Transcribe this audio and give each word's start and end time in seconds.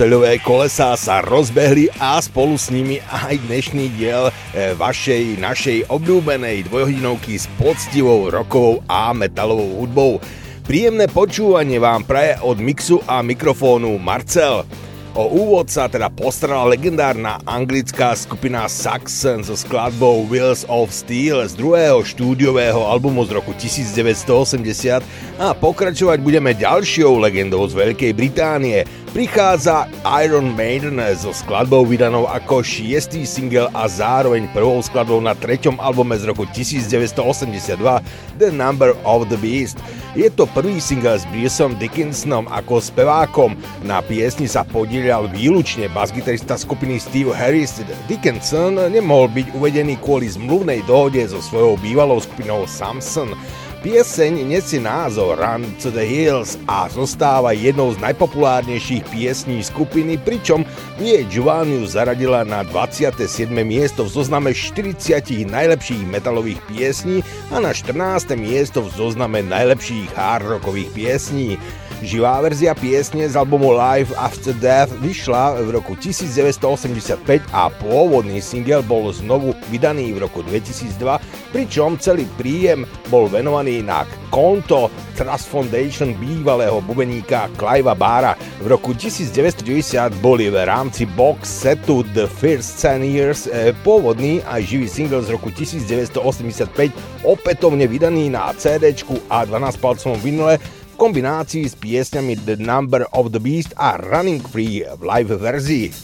Oceľové 0.00 0.40
kolesá 0.40 0.96
sa 0.96 1.20
rozbehli 1.20 1.92
a 2.00 2.16
spolu 2.24 2.56
s 2.56 2.72
nimi 2.72 3.04
aj 3.04 3.36
dnešný 3.44 4.00
diel 4.00 4.32
e, 4.32 4.72
vašej, 4.72 5.36
našej 5.36 5.92
obľúbenej 5.92 6.72
dvojhodinovky 6.72 7.36
s 7.36 7.44
poctivou 7.60 8.32
rokovou 8.32 8.80
a 8.88 9.12
metalovou 9.12 9.84
hudbou. 9.84 10.16
Príjemné 10.64 11.04
počúvanie 11.04 11.76
vám 11.76 12.08
praje 12.08 12.40
od 12.40 12.56
mixu 12.64 13.04
a 13.04 13.20
mikrofónu 13.20 14.00
Marcel. 14.00 14.64
O 15.10 15.26
úvod 15.26 15.66
sa 15.66 15.90
teda 15.90 16.06
postarala 16.06 16.70
legendárna 16.70 17.42
anglická 17.42 18.14
skupina 18.14 18.70
Saxon 18.70 19.42
so 19.42 19.58
skladbou 19.58 20.22
Wheels 20.30 20.62
of 20.70 20.94
Steel 20.94 21.42
z 21.50 21.58
druhého 21.58 22.06
štúdiového 22.06 22.78
albumu 22.86 23.26
z 23.26 23.34
roku 23.34 23.50
1980 23.52 25.02
a 25.42 25.50
pokračovať 25.50 26.18
budeme 26.22 26.54
ďalšou 26.54 27.18
legendou 27.18 27.66
z 27.66 27.74
Veľkej 27.74 28.12
Británie. 28.14 28.86
Prichádza 29.10 29.90
Iron 30.22 30.54
Maiden 30.54 31.02
so 31.18 31.34
skladbou 31.34 31.82
vydanou 31.82 32.30
ako 32.30 32.62
šiestý 32.62 33.26
single 33.26 33.66
a 33.74 33.90
zároveň 33.90 34.46
prvou 34.54 34.78
skladbou 34.78 35.18
na 35.18 35.34
treťom 35.34 35.82
albume 35.82 36.14
z 36.14 36.30
roku 36.30 36.46
1982 36.46 37.74
The 38.38 38.54
Number 38.54 38.94
of 39.02 39.26
the 39.26 39.34
Beast. 39.34 39.82
Je 40.14 40.30
to 40.30 40.46
prvý 40.54 40.78
single 40.78 41.18
s 41.18 41.26
Bruceom 41.34 41.74
Dickinsonom 41.82 42.46
ako 42.54 42.78
spevákom. 42.78 43.58
Na 43.82 43.98
piesni 43.98 44.46
sa 44.46 44.62
podielal 44.62 45.26
výlučne 45.26 45.90
basgitarista 45.90 46.54
skupiny 46.54 47.02
Steve 47.02 47.34
Harris. 47.34 47.82
Dickinson 48.06 48.78
nemohol 48.94 49.26
byť 49.34 49.58
uvedený 49.58 49.98
kvôli 49.98 50.30
zmluvnej 50.30 50.86
dohode 50.86 51.18
so 51.26 51.42
svojou 51.42 51.74
bývalou 51.82 52.22
skupinou 52.22 52.62
Samson. 52.70 53.34
Pieseň 53.80 54.44
nesie 54.44 54.76
názov 54.76 55.40
Run 55.40 55.64
to 55.80 55.88
the 55.88 56.04
Hills 56.04 56.60
a 56.68 56.84
zostáva 56.92 57.56
jednou 57.56 57.88
z 57.96 57.98
najpopulárnejších 58.04 59.08
piesní 59.08 59.64
skupiny, 59.64 60.20
pričom 60.20 60.68
nie 61.00 61.24
Giovanniu 61.24 61.88
zaradila 61.88 62.44
na 62.44 62.60
27. 62.60 63.48
miesto 63.64 64.04
v 64.04 64.12
zozname 64.20 64.52
40 64.52 65.48
najlepších 65.48 66.04
metalových 66.12 66.60
piesní 66.68 67.24
a 67.48 67.56
na 67.56 67.72
14. 67.72 68.36
miesto 68.36 68.84
v 68.84 68.92
zozname 68.92 69.40
najlepších 69.48 70.12
hard 70.12 70.60
rockových 70.60 70.92
piesní. 70.92 71.56
Živá 72.00 72.40
verzia 72.40 72.72
piesne 72.72 73.28
z 73.28 73.36
albumu 73.36 73.76
Live 73.76 74.16
After 74.16 74.56
Death 74.56 74.88
vyšla 75.04 75.60
v 75.60 75.68
roku 75.76 75.92
1985 76.00 77.20
a 77.52 77.68
pôvodný 77.68 78.40
single 78.40 78.80
bol 78.80 79.12
znovu 79.12 79.52
vydaný 79.68 80.16
v 80.16 80.24
roku 80.24 80.40
2002, 80.40 80.96
pričom 81.52 82.00
celý 82.00 82.24
príjem 82.40 82.88
bol 83.12 83.28
venovaný 83.28 83.69
na 83.78 84.02
konto 84.34 84.90
Trust 85.14 85.46
Foundation 85.54 86.18
bývalého 86.18 86.82
bubeníka 86.82 87.46
Clive'a 87.54 87.94
Bára. 87.94 88.34
V 88.58 88.66
roku 88.66 88.90
1990 88.90 90.18
boli 90.18 90.50
v 90.50 90.66
rámci 90.66 91.06
box 91.06 91.46
setu 91.62 92.02
The 92.10 92.26
First 92.26 92.82
10 92.82 93.06
Years 93.06 93.46
eh, 93.46 93.70
pôvodný 93.86 94.42
a 94.42 94.58
živý 94.58 94.90
single 94.90 95.22
z 95.22 95.30
roku 95.30 95.54
1985 95.54 97.22
opätovne 97.22 97.86
vydaný 97.86 98.34
na 98.34 98.50
CD 98.58 98.90
a 99.30 99.46
12 99.46 99.78
palcovom 99.78 100.18
vinile 100.18 100.58
kombinácii 100.98 101.70
s 101.70 101.78
piesňami 101.78 102.34
The 102.42 102.58
Number 102.58 103.06
of 103.14 103.30
the 103.30 103.38
Beast 103.38 103.78
a 103.78 103.94
Running 103.96 104.42
Free 104.42 104.82
v 104.82 105.02
live 105.06 105.38
verzii. 105.38 105.94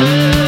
White 0.00 0.39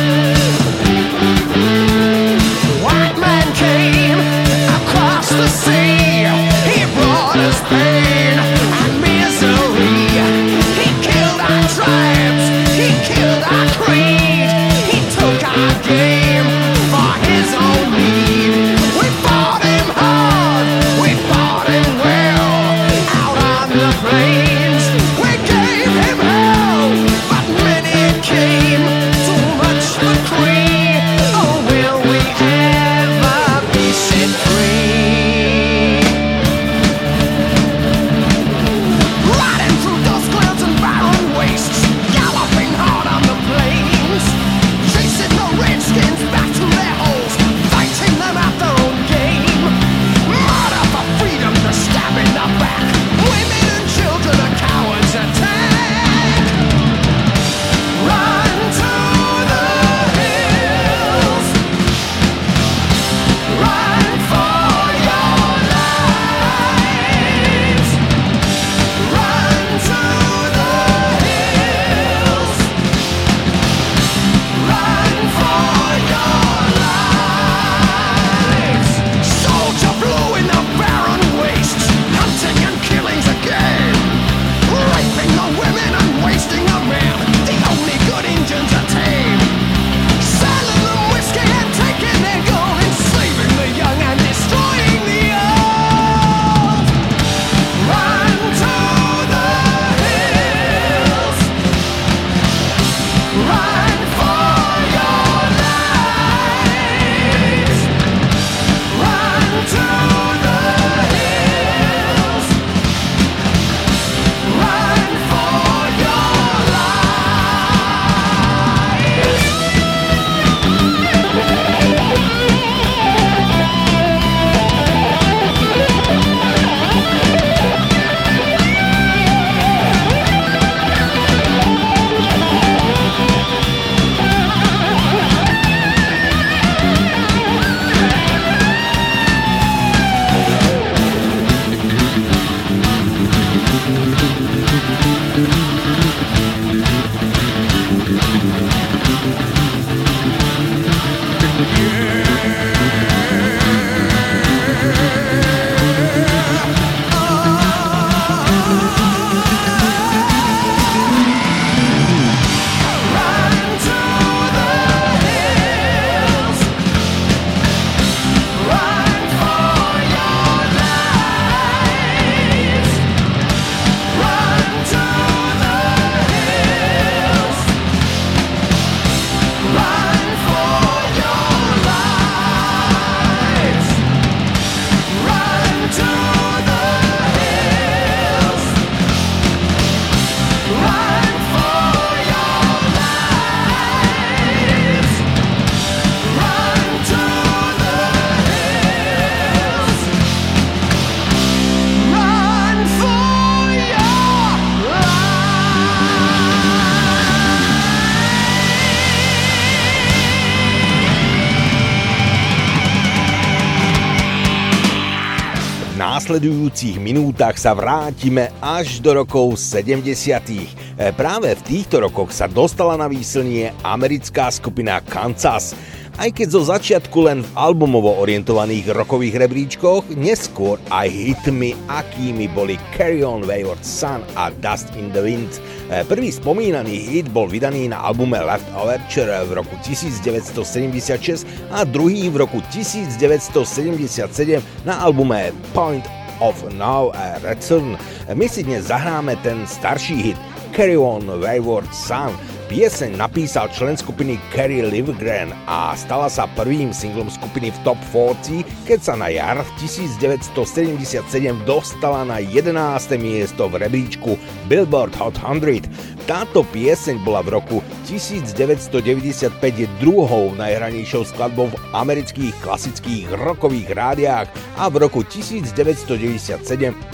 následujúcich 216.32 216.96
minútach 216.96 217.60
sa 217.60 217.76
vrátime 217.76 218.48
až 218.64 219.04
do 219.04 219.20
rokov 219.20 219.60
70. 219.60 220.00
E, 220.00 220.64
práve 221.12 221.52
v 221.52 221.60
týchto 221.60 222.00
rokoch 222.00 222.32
sa 222.32 222.48
dostala 222.48 222.96
na 222.96 223.04
výslnie 223.04 223.68
americká 223.84 224.48
skupina 224.48 225.04
Kansas. 225.04 225.76
Aj 226.16 226.32
keď 226.32 226.48
zo 226.56 226.64
začiatku 226.72 227.18
len 227.28 227.44
v 227.44 227.52
albumovo 227.52 228.16
orientovaných 228.16 228.96
rokových 228.96 229.44
rebríčkoch, 229.44 230.16
neskôr 230.16 230.80
aj 230.88 231.12
hitmi, 231.12 231.76
akými 231.92 232.48
boli 232.56 232.80
Carry 232.96 233.20
On 233.20 233.44
Wayward 233.44 233.84
Sun 233.84 234.24
a 234.32 234.48
Dust 234.64 234.88
in 234.96 235.12
the 235.12 235.20
Wind. 235.20 235.60
E, 235.92 236.00
prvý 236.08 236.32
spomínaný 236.32 237.12
hit 237.12 237.28
bol 237.28 237.44
vydaný 237.44 237.92
na 237.92 238.00
albume 238.00 238.40
Left 238.40 238.72
Overture 238.72 239.36
v 239.52 239.60
roku 239.60 239.76
1976 239.84 241.44
a 241.76 241.84
druhý 241.84 242.32
v 242.32 242.40
roku 242.40 242.64
1977 242.72 244.64
na 244.88 244.96
albume 244.96 245.52
Point 245.76 246.21
of 246.42 246.74
Now 246.74 247.14
a 247.14 247.38
Return. 247.38 247.94
My 248.34 248.50
si 248.50 248.66
dnes 248.66 248.90
zahráme 248.90 249.38
ten 249.46 249.62
starší 249.62 250.34
hit 250.34 250.38
Carry 250.74 250.98
On 250.98 251.22
Wayward 251.22 251.86
Sun, 251.94 252.34
Pieseň 252.72 253.20
napísal 253.20 253.68
člen 253.68 254.00
skupiny 254.00 254.40
Kerry 254.48 254.80
Livgren 254.80 255.52
a 255.68 255.92
stala 255.92 256.32
sa 256.32 256.48
prvým 256.56 256.88
singlom 256.88 257.28
skupiny 257.28 257.68
v 257.68 257.78
Top 257.84 258.00
40, 258.08 258.64
keď 258.88 258.96
sa 258.96 259.12
na 259.12 259.28
jar 259.28 259.60
1977 259.76 261.20
dostala 261.68 262.24
na 262.24 262.40
11. 262.40 262.72
miesto 263.20 263.68
v 263.68 263.76
rebríčku 263.76 264.40
Billboard 264.72 265.12
Hot 265.20 265.36
100. 265.36 265.84
Táto 266.24 266.64
pieseň 266.64 267.20
bola 267.20 267.44
v 267.44 267.60
roku 267.60 267.84
1995 268.08 269.52
druhou 270.00 270.56
najhranejšou 270.56 271.28
skladbou 271.28 271.68
v 271.68 271.76
amerických 271.92 272.56
klasických 272.64 273.36
rokových 273.36 273.92
rádiách 273.92 274.48
a 274.80 274.88
v 274.88 274.96
roku 274.96 275.20
1997 275.28 275.76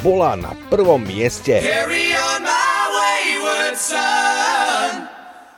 bola 0.06 0.38
na 0.38 0.54
prvom 0.70 1.02
mieste. 1.02 1.58
Carry 1.58 2.14
on 2.14 2.46
my 2.46 2.78
wayward 2.94 3.74
son. 3.74 4.67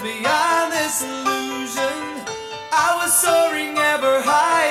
Beyond 0.00 0.72
this 0.72 1.02
illusion. 1.02 2.24
I 2.72 2.98
was 2.98 3.12
soaring 3.12 3.78
ever 3.78 4.20
higher 4.22 4.63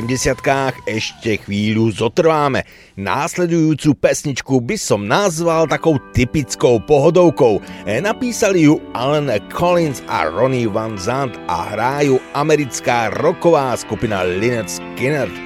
70 0.00 0.88
ešte 0.88 1.44
chvíľu 1.44 1.92
zotrváme. 1.92 2.64
Následujúcu 2.96 3.92
pesničku 4.00 4.56
by 4.64 4.80
som 4.80 5.04
nazval 5.04 5.68
takou 5.68 6.00
typickou 6.16 6.80
pohodovkou. 6.80 7.60
E, 7.84 8.00
Napísali 8.00 8.64
ju 8.64 8.80
Alan 8.96 9.28
Collins 9.52 10.00
a 10.08 10.24
Ronnie 10.24 10.64
Van 10.64 10.96
Zandt 10.96 11.36
a 11.52 11.76
hrajú 11.76 12.16
americká 12.32 13.12
rocková 13.20 13.76
skupina 13.76 14.24
Lynyrd 14.24 14.72
Skynyrd. 14.72 15.36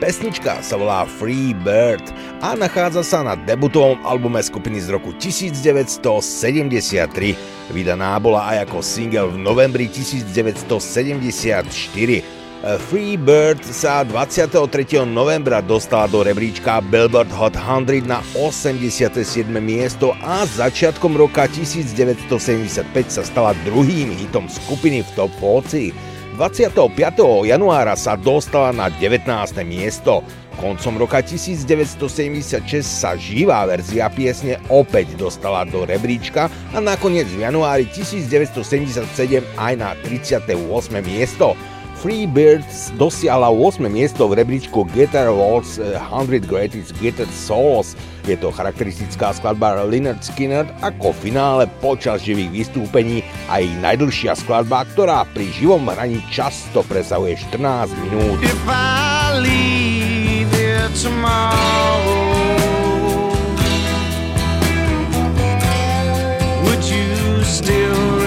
Pesnička 0.00 0.62
sa 0.62 0.78
volá 0.78 1.02
Free 1.04 1.52
Bird 1.52 2.14
a 2.40 2.54
nachádza 2.54 3.02
sa 3.02 3.26
na 3.26 3.34
debutovom 3.34 3.98
albume 4.06 4.38
skupiny 4.40 4.78
z 4.78 4.94
roku 4.94 5.10
1973. 5.20 7.74
Vydaná 7.74 8.14
bola 8.22 8.46
aj 8.56 8.70
ako 8.70 8.78
single 8.78 9.34
v 9.34 9.42
novembri 9.42 9.90
1974. 9.90 12.37
Free 12.58 13.14
Bird 13.14 13.62
sa 13.62 14.02
23. 14.02 15.06
novembra 15.06 15.62
dostala 15.62 16.10
do 16.10 16.26
rebríčka 16.26 16.82
Billboard 16.90 17.30
Hot 17.30 17.54
100 17.54 18.02
na 18.02 18.18
87. 18.34 19.46
miesto 19.62 20.10
a 20.18 20.42
začiatkom 20.42 21.14
roka 21.14 21.46
1975 21.46 22.82
sa 23.14 23.22
stala 23.22 23.54
druhým 23.62 24.10
hitom 24.10 24.50
skupiny 24.50 25.06
v 25.06 25.08
top 25.14 25.30
40. 25.38 25.94
25. 26.34 26.82
januára 27.46 27.94
sa 27.94 28.18
dostala 28.18 28.74
na 28.74 28.90
19. 28.90 29.22
miesto. 29.62 30.26
Koncom 30.58 30.98
roka 30.98 31.22
1976 31.22 32.58
sa 32.82 33.14
živá 33.14 33.70
verzia 33.70 34.10
piesne 34.10 34.58
opäť 34.66 35.14
dostala 35.14 35.62
do 35.62 35.86
rebríčka 35.86 36.50
a 36.74 36.82
nakoniec 36.82 37.30
v 37.30 37.46
januári 37.46 37.86
1977 37.86 39.46
aj 39.54 39.72
na 39.78 39.94
38. 40.02 40.58
miesto. 41.06 41.54
Freebirds 41.98 42.94
dosiahla 42.94 43.50
8. 43.50 43.82
miesto 43.90 44.30
v 44.30 44.38
rebríčku 44.38 44.86
Guitar 44.94 45.26
Awards 45.26 45.82
100 45.82 46.46
Greatest 46.46 46.94
Guitar 47.02 47.26
Solos. 47.34 47.98
Je 48.22 48.38
to 48.38 48.54
charakteristická 48.54 49.34
skladba 49.34 49.82
Leonard 49.82 50.22
Skinner 50.22 50.62
ako 50.78 51.10
finále 51.10 51.66
počas 51.82 52.22
živých 52.22 52.70
vystúpení 52.70 53.26
a 53.50 53.58
jej 53.58 53.74
najdlhšia 53.82 54.38
skladba, 54.38 54.86
ktorá 54.94 55.26
pri 55.34 55.50
živom 55.50 55.90
hraní 55.90 56.22
často 56.30 56.86
presahuje 56.86 57.34
14 57.50 57.90
minút. 58.06 58.38
If 58.46 58.62
I 58.70 59.42
leave 59.42 59.78
still 67.48 68.17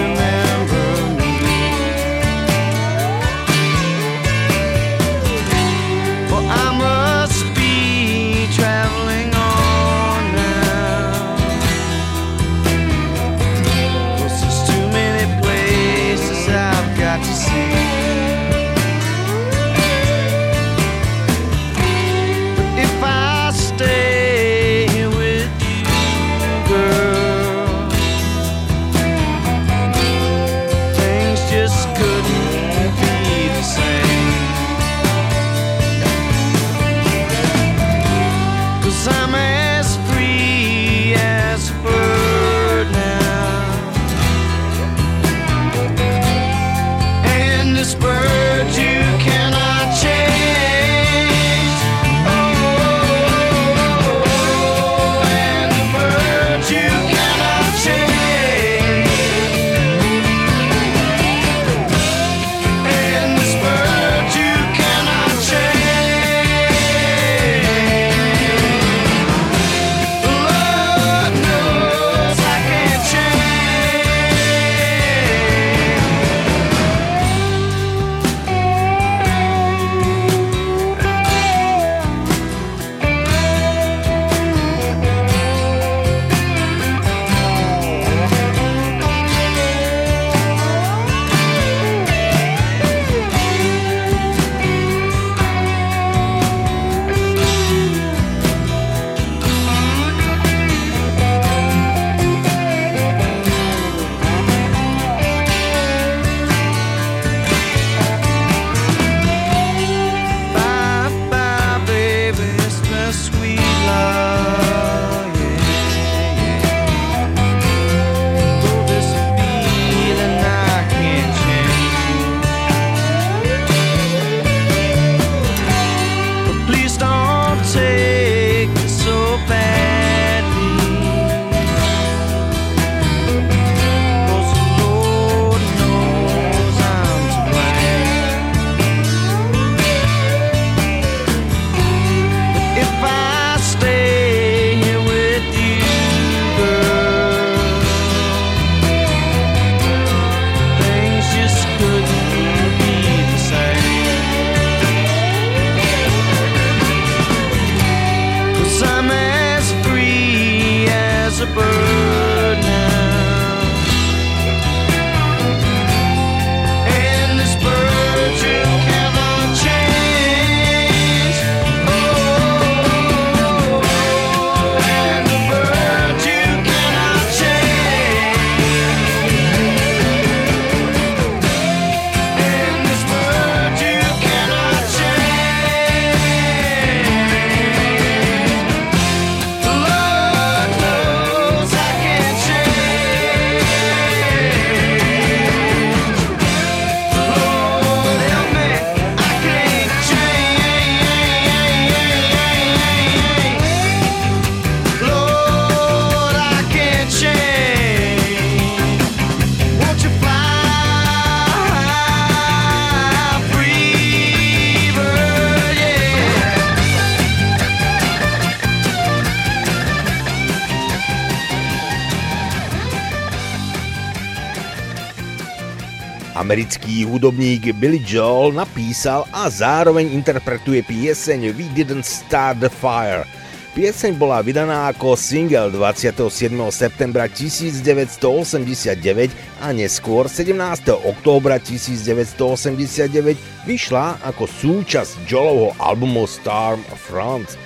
Americký 227.02 227.18
hudobník 227.18 227.74
Billy 227.82 227.98
Joel 227.98 228.54
napísal 228.54 229.26
a 229.34 229.50
zároveň 229.50 230.14
interpretuje 230.14 230.86
pieseň 230.86 231.50
We 231.50 231.66
Didn't 231.74 232.06
Start 232.06 232.62
the 232.62 232.70
Fire. 232.70 233.26
Pieseň 233.74 234.14
bola 234.14 234.38
vydaná 234.38 234.86
ako 234.86 235.18
single 235.18 235.74
27. 235.74 236.30
septembra 236.70 237.26
1989 237.26 239.34
a 239.58 239.74
neskôr 239.74 240.30
17. 240.30 240.54
októbra 240.94 241.58
1989 241.58 243.66
vyšla 243.66 244.22
ako 244.22 244.46
súčasť 244.46 245.26
Joelovho 245.26 245.74
albumu 245.82 246.30
Storm 246.30 246.86
Front. 246.94 247.58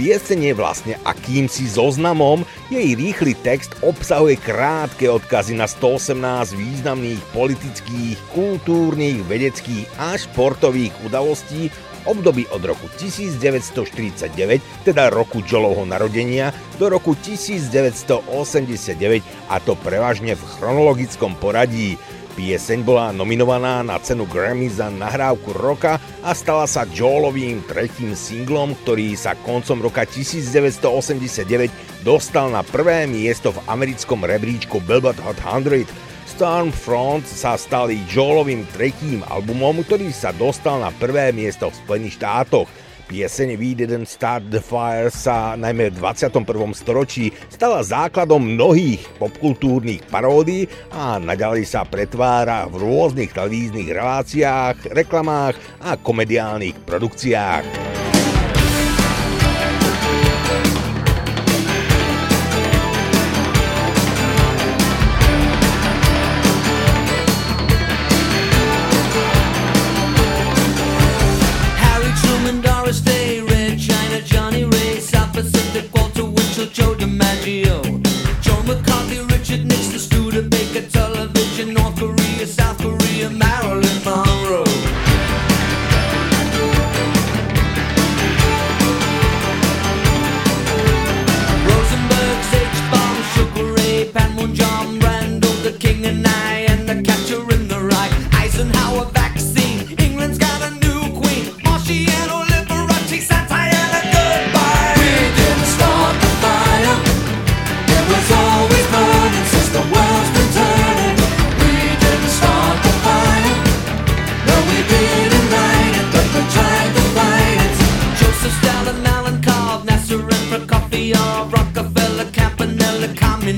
Pieseň 0.00 0.48
je 0.48 0.54
vlastne 0.56 0.96
akýmsi 1.04 1.76
zoznamom, 1.76 2.40
jej 2.72 2.96
rýchly 2.96 3.36
text 3.36 3.76
obsahuje 3.84 4.40
krátke 4.40 5.04
odkazy 5.12 5.52
na 5.52 5.68
118 5.68 6.56
významných 6.56 7.20
politických, 7.36 8.16
kultúrnych, 8.32 9.20
vedeckých 9.28 9.84
a 10.00 10.16
športových 10.16 10.96
udalostí 11.04 11.68
období 12.08 12.48
od 12.48 12.64
roku 12.64 12.88
1949, 12.96 14.88
teda 14.88 15.12
roku 15.12 15.44
Joelovho 15.44 15.84
narodenia, 15.84 16.56
do 16.80 16.88
roku 16.88 17.12
1989 17.12 19.20
a 19.52 19.60
to 19.60 19.76
prevažne 19.84 20.32
v 20.32 20.42
chronologickom 20.56 21.36
poradí. 21.36 22.00
Pieseň 22.40 22.88
bola 22.88 23.12
nominovaná 23.12 23.84
na 23.84 24.00
cenu 24.00 24.24
Grammy 24.24 24.72
za 24.72 24.88
nahrávku 24.88 25.52
roka 25.52 26.00
a 26.24 26.32
stala 26.32 26.64
sa 26.64 26.88
Joelovým 26.88 27.60
tretím 27.68 28.16
singlom, 28.16 28.72
ktorý 28.80 29.12
sa 29.12 29.36
koncom 29.44 29.84
roka 29.84 30.08
1989 30.08 32.00
dostal 32.00 32.48
na 32.48 32.64
prvé 32.64 33.04
miesto 33.04 33.52
v 33.52 33.60
americkom 33.68 34.24
rebríčku 34.24 34.80
Billboard 34.88 35.20
Hot 35.20 35.36
100. 35.36 35.84
Stormfront 36.32 37.28
sa 37.28 37.60
stali 37.60 38.00
Joelovým 38.08 38.64
tretím 38.72 39.20
albumom, 39.28 39.84
ktorý 39.84 40.08
sa 40.08 40.32
dostal 40.32 40.80
na 40.80 40.88
prvé 40.96 41.36
miesto 41.36 41.68
v 41.68 41.76
Spojených 41.76 42.24
štátoch. 42.24 42.72
Pieseň 43.10 43.58
We 43.58 43.74
Didn't 43.74 44.06
Start 44.06 44.54
the 44.54 44.62
Fire 44.62 45.10
sa 45.10 45.58
najmä 45.58 45.90
v 45.90 45.98
21. 45.98 46.46
storočí 46.78 47.34
stala 47.50 47.82
základom 47.82 48.54
mnohých 48.54 49.02
popkultúrnych 49.18 50.06
paródií 50.06 50.70
a 50.94 51.18
naďalej 51.18 51.66
sa 51.66 51.82
pretvára 51.82 52.70
v 52.70 52.78
rôznych 52.78 53.34
televíznych 53.34 53.90
reláciách, 53.90 54.94
reklamách 54.94 55.58
a 55.82 55.98
komediálnych 55.98 56.78
produkciách. 56.86 58.09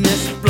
This. 0.01 0.42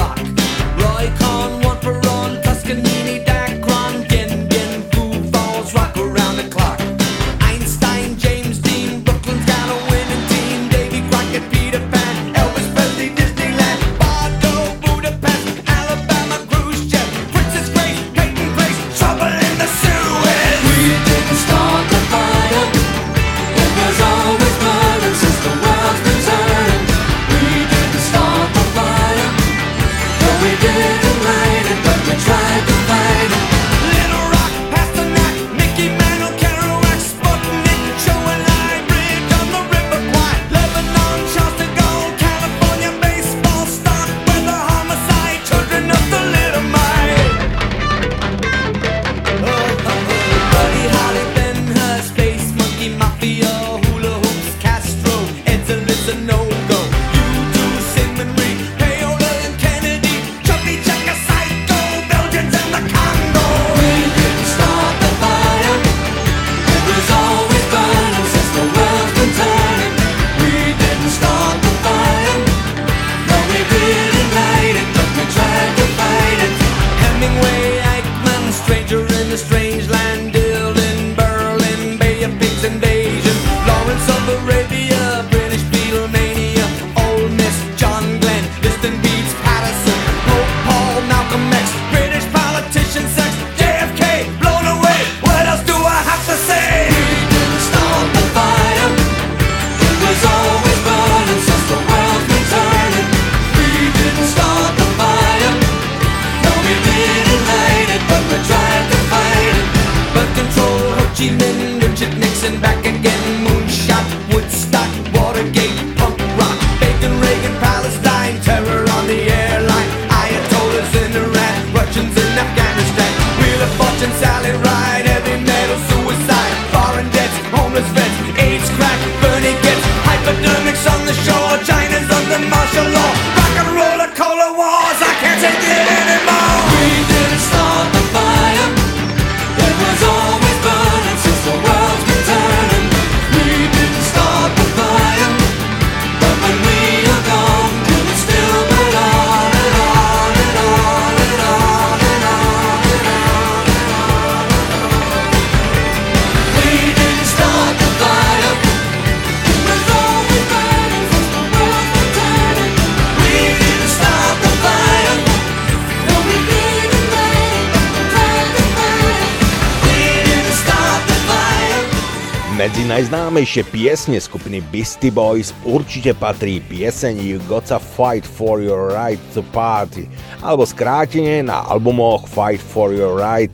Piesne 173.73 174.21
skupiny 174.21 174.61
Beastie 174.69 175.09
Boys 175.09 175.57
určite 175.65 176.13
patrí 176.13 176.61
pieseň 176.69 177.17
You 177.17 177.41
Gotta 177.49 177.81
Fight 177.81 178.29
for 178.29 178.61
Your 178.61 178.93
Right 178.93 179.17
to 179.33 179.41
Party, 179.57 180.05
alebo 180.45 180.69
skrátenie 180.69 181.41
na 181.41 181.65
albumoch 181.65 182.29
Fight 182.29 182.61
for 182.61 182.93
Your 182.93 183.17
Right. 183.17 183.49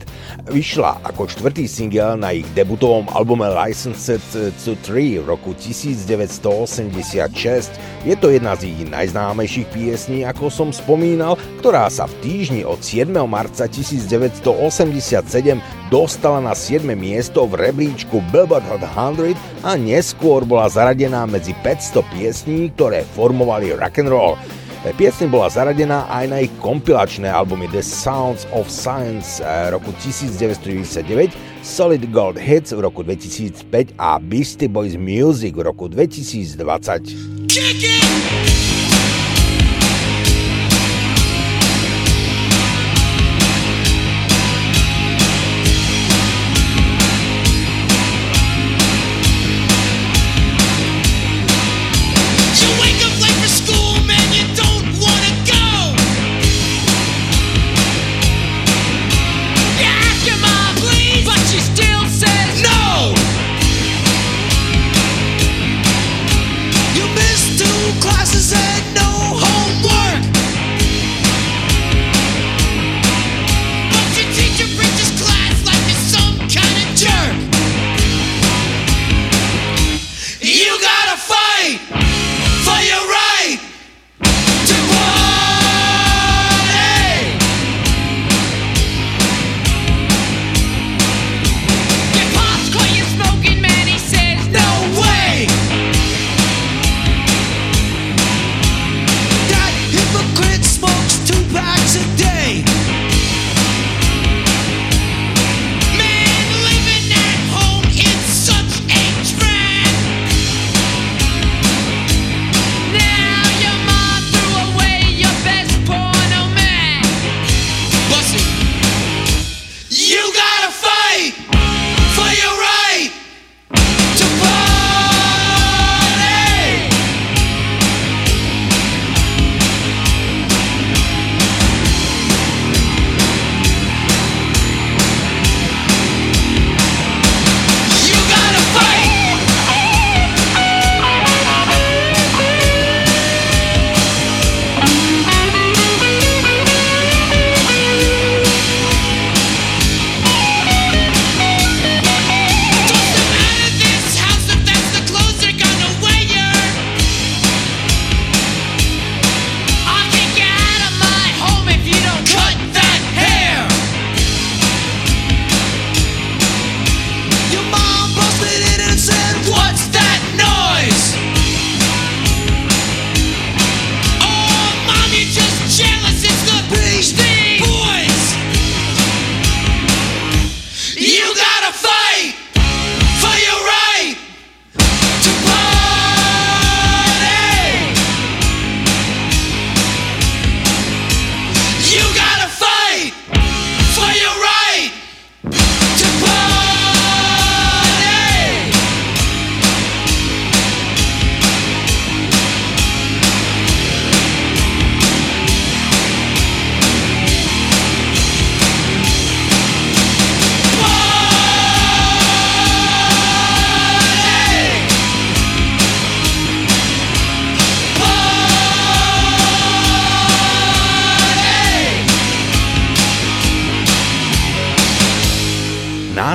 Vyšla 0.51 0.99
ako 1.07 1.31
štvrtý 1.31 1.71
single 1.71 2.19
na 2.19 2.35
ich 2.35 2.43
debutovom 2.51 3.07
albume 3.15 3.47
Licensed 3.47 4.35
to 4.35 4.75
3 4.83 5.23
v 5.23 5.25
roku 5.25 5.55
1986. 5.55 6.91
Je 8.03 8.15
to 8.19 8.27
jedna 8.27 8.59
z 8.59 8.75
ich 8.75 8.91
najznámejších 8.91 9.71
piesní, 9.71 10.27
ako 10.27 10.51
som 10.51 10.75
spomínal, 10.75 11.39
ktorá 11.63 11.87
sa 11.87 12.11
v 12.11 12.19
týždni 12.19 12.67
od 12.67 12.83
7. 12.83 13.07
marca 13.23 13.71
1987 13.71 14.43
dostala 15.87 16.43
na 16.43 16.51
7. 16.51 16.83
miesto 16.91 17.47
v 17.47 17.71
rebríčku 17.71 18.19
Billboard 18.35 18.67
Hot 18.67 18.83
100 18.83 19.48
a 19.63 19.75
neskôr 19.75 20.47
bola 20.47 20.71
zaradená 20.71 21.27
medzi 21.27 21.51
500 21.63 22.03
piesní, 22.15 22.71
ktoré 22.75 23.03
formovali 23.15 23.75
rock 23.75 23.99
and 23.99 24.09
roll. 24.11 24.35
Piesň 24.79 25.27
bola 25.27 25.51
zaradená 25.51 26.07
aj 26.07 26.25
na 26.31 26.37
ich 26.39 26.53
kompilačné 26.63 27.27
albumy 27.27 27.67
The 27.67 27.83
Sounds 27.83 28.47
of 28.55 28.71
Science 28.71 29.43
eh, 29.43 29.75
roku 29.75 29.91
1999, 29.99 31.35
Solid 31.59 32.07
Gold 32.15 32.39
Hits 32.39 32.71
v 32.71 32.79
roku 32.87 33.03
2005 33.03 33.99
a 33.99 34.23
Beastie 34.23 34.71
Boys 34.71 34.95
Music 34.95 35.51
v 35.51 35.67
roku 35.67 35.91
2020. 35.91 37.51
Kick 37.51 37.83
it! 37.83 38.68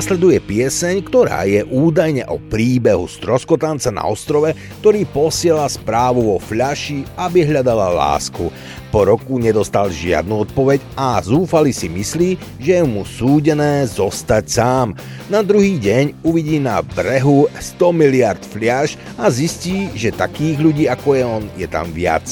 Následuje 0.05 0.37
pieseň, 0.37 1.01
ktorá 1.09 1.49
je 1.49 1.64
údajne 1.64 2.29
o 2.29 2.37
príbehu 2.37 3.09
stroskotanca 3.09 3.88
na 3.88 4.05
ostrove, 4.05 4.53
ktorý 4.85 5.09
posiela 5.09 5.64
správu 5.64 6.29
vo 6.29 6.37
fľaši, 6.37 7.09
aby 7.17 7.40
hľadala 7.40 7.88
lásku. 7.88 8.53
Po 8.93 9.09
roku 9.09 9.40
nedostal 9.40 9.88
žiadnu 9.88 10.45
odpoveď 10.45 10.85
a 10.93 11.25
zúfali 11.25 11.73
si 11.73 11.88
myslí, 11.88 12.37
že 12.61 12.77
je 12.77 12.85
mu 12.85 13.09
súdené 13.09 13.88
zostať 13.88 14.45
sám. 14.45 14.93
Na 15.33 15.40
druhý 15.40 15.81
deň 15.81 16.21
uvidí 16.21 16.61
na 16.61 16.85
brehu 16.85 17.49
100 17.57 17.97
miliard 17.97 18.45
fľaš 18.45 19.01
a 19.17 19.33
zistí, 19.33 19.88
že 19.97 20.12
takých 20.12 20.61
ľudí 20.61 20.85
ako 20.85 21.09
je 21.17 21.25
on 21.25 21.45
je 21.57 21.64
tam 21.64 21.88
viac. 21.97 22.29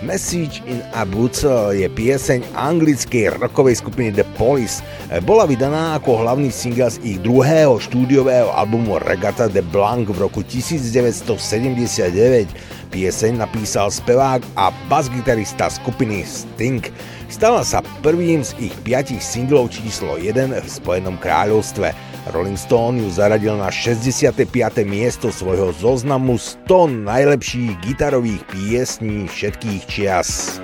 Message 0.00 0.64
in 0.64 0.80
a 0.96 1.04
je 1.76 1.84
pieseň 1.84 2.56
anglickej 2.56 3.36
rockovej 3.36 3.84
skupiny 3.84 4.08
The 4.16 4.24
Police. 4.40 4.80
Bola 5.28 5.44
vydaná 5.44 6.00
ako 6.00 6.24
hlavný 6.24 6.48
single 6.48 6.88
z 6.88 6.96
ich 7.04 7.20
druhého 7.20 7.76
štúdiového 7.76 8.48
albumu 8.48 8.96
Regatta 8.96 9.52
de 9.52 9.60
Blanc 9.60 10.08
v 10.08 10.24
roku 10.24 10.40
1979. 10.40 12.16
Pieseň 12.88 13.44
napísal 13.44 13.92
spevák 13.92 14.40
a 14.56 14.72
basgitarista 14.88 15.68
skupiny 15.68 16.24
Sting. 16.24 16.80
Stala 17.28 17.60
sa 17.60 17.84
prvým 18.00 18.40
z 18.40 18.56
ich 18.56 18.74
piatich 18.80 19.20
singlov 19.20 19.68
číslo 19.68 20.16
1 20.16 20.64
v 20.64 20.66
Spojenom 20.66 21.20
kráľovstve. 21.20 22.09
Rolling 22.26 22.58
Stone 22.58 23.00
ju 23.00 23.10
zaradil 23.10 23.56
na 23.56 23.72
65. 23.72 24.44
miesto 24.84 25.32
svojho 25.32 25.72
zoznamu 25.72 26.36
100 26.36 27.08
najlepších 27.08 27.80
gitarových 27.80 28.44
piesní 28.52 29.24
všetkých 29.24 29.82
čias. 29.88 30.60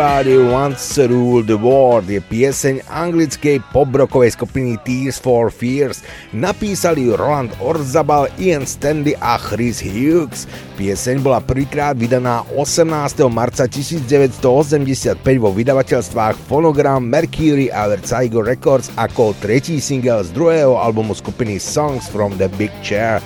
Everybody 0.00 0.40
Wants 0.48 0.96
to 0.96 1.12
Rule 1.12 1.44
the 1.44 1.60
World 1.60 2.08
je 2.08 2.24
pieseň 2.24 2.88
anglickej 2.88 3.60
pobrokovej 3.68 4.32
skupiny 4.32 4.80
Tears 4.80 5.20
for 5.20 5.52
Fears. 5.52 6.00
Napísali 6.32 7.12
Roland 7.12 7.52
Orzabal, 7.60 8.32
Ian 8.40 8.64
Stanley 8.64 9.12
a 9.20 9.36
Chris 9.36 9.84
Hughes. 9.84 10.48
Pieseň 10.80 11.20
bola 11.20 11.44
prvýkrát 11.44 12.00
vydaná 12.00 12.48
18. 12.56 13.28
marca 13.28 13.68
1985 13.68 15.20
vo 15.36 15.52
vydavateľstvách 15.52 16.48
Phonogram, 16.48 17.04
Mercury 17.04 17.68
a 17.68 17.84
Vertigo 17.92 18.40
Records 18.40 18.88
ako 18.96 19.36
tretí 19.36 19.84
single 19.84 20.24
z 20.24 20.32
druhého 20.32 20.80
albumu 20.80 21.12
skupiny 21.12 21.60
Songs 21.60 22.08
from 22.08 22.40
the 22.40 22.48
Big 22.56 22.72
Chair. 22.80 23.20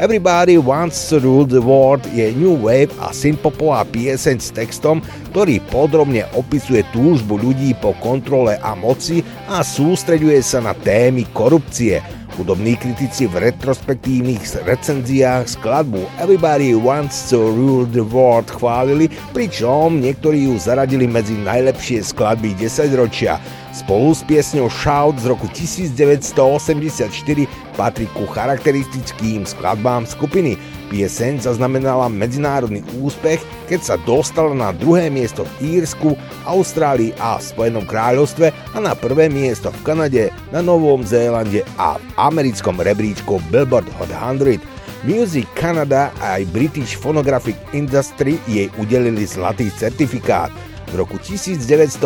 Everybody 0.00 0.56
Wants 0.56 1.12
to 1.12 1.20
Rule 1.20 1.44
the 1.44 1.60
World 1.60 2.08
je 2.16 2.32
new 2.32 2.56
wave 2.56 2.88
a 3.04 3.12
synpopová 3.12 3.84
pieseň 3.84 4.40
s 4.40 4.48
textom, 4.48 5.04
ktorý 5.28 5.60
podrobne 5.68 6.24
opisuje 6.32 6.80
túžbu 6.88 7.36
ľudí 7.36 7.76
po 7.84 7.92
kontrole 8.00 8.56
a 8.64 8.72
moci 8.72 9.20
a 9.52 9.60
sústreďuje 9.60 10.40
sa 10.40 10.64
na 10.64 10.72
témy 10.72 11.28
korupcie. 11.36 12.00
Hudobní 12.40 12.80
kritici 12.80 13.28
v 13.28 13.52
retrospektívnych 13.52 14.40
recenziách 14.64 15.60
skladbu 15.60 16.08
Everybody 16.16 16.72
Wants 16.72 17.28
to 17.28 17.52
Rule 17.52 17.84
the 17.84 18.00
World 18.00 18.48
chválili, 18.48 19.12
pričom 19.36 20.00
niektorí 20.00 20.48
ju 20.48 20.56
zaradili 20.56 21.04
medzi 21.04 21.36
najlepšie 21.36 22.00
skladby 22.00 22.56
10 22.56 22.88
ročia. 22.96 23.36
Spolu 23.76 24.16
s 24.16 24.24
piesňou 24.24 24.72
Shout 24.72 25.20
z 25.20 25.28
roku 25.28 25.44
1984 25.52 27.68
patrí 27.80 28.04
ku 28.12 28.28
charakteristickým 28.28 29.48
skladbám 29.48 30.04
skupiny. 30.04 30.60
Pieseň 30.92 31.40
zaznamenala 31.40 32.12
medzinárodný 32.12 32.84
úspech, 33.00 33.40
keď 33.72 33.80
sa 33.80 33.96
dostala 34.04 34.52
na 34.52 34.68
druhé 34.76 35.08
miesto 35.08 35.48
v 35.56 35.80
Írsku, 35.80 36.12
Austrálii 36.44 37.16
a 37.16 37.40
Spojenom 37.40 37.88
kráľovstve 37.88 38.52
a 38.76 38.78
na 38.84 38.92
prvé 38.92 39.32
miesto 39.32 39.72
v 39.72 39.80
Kanade, 39.80 40.28
na 40.52 40.60
Novom 40.60 41.00
Zélande 41.00 41.64
a 41.80 41.96
v 41.96 42.04
americkom 42.20 42.76
rebríčku 42.76 43.40
Billboard 43.48 43.88
Hot 43.96 44.12
100. 44.12 44.60
Music 45.08 45.48
Canada 45.56 46.12
a 46.20 46.36
aj 46.36 46.52
British 46.52 46.92
Phonographic 47.00 47.56
Industry 47.72 48.36
jej 48.44 48.68
udelili 48.76 49.24
zlatý 49.24 49.72
certifikát. 49.72 50.52
V 50.90 50.98
roku 50.98 51.22
1986 51.22 52.02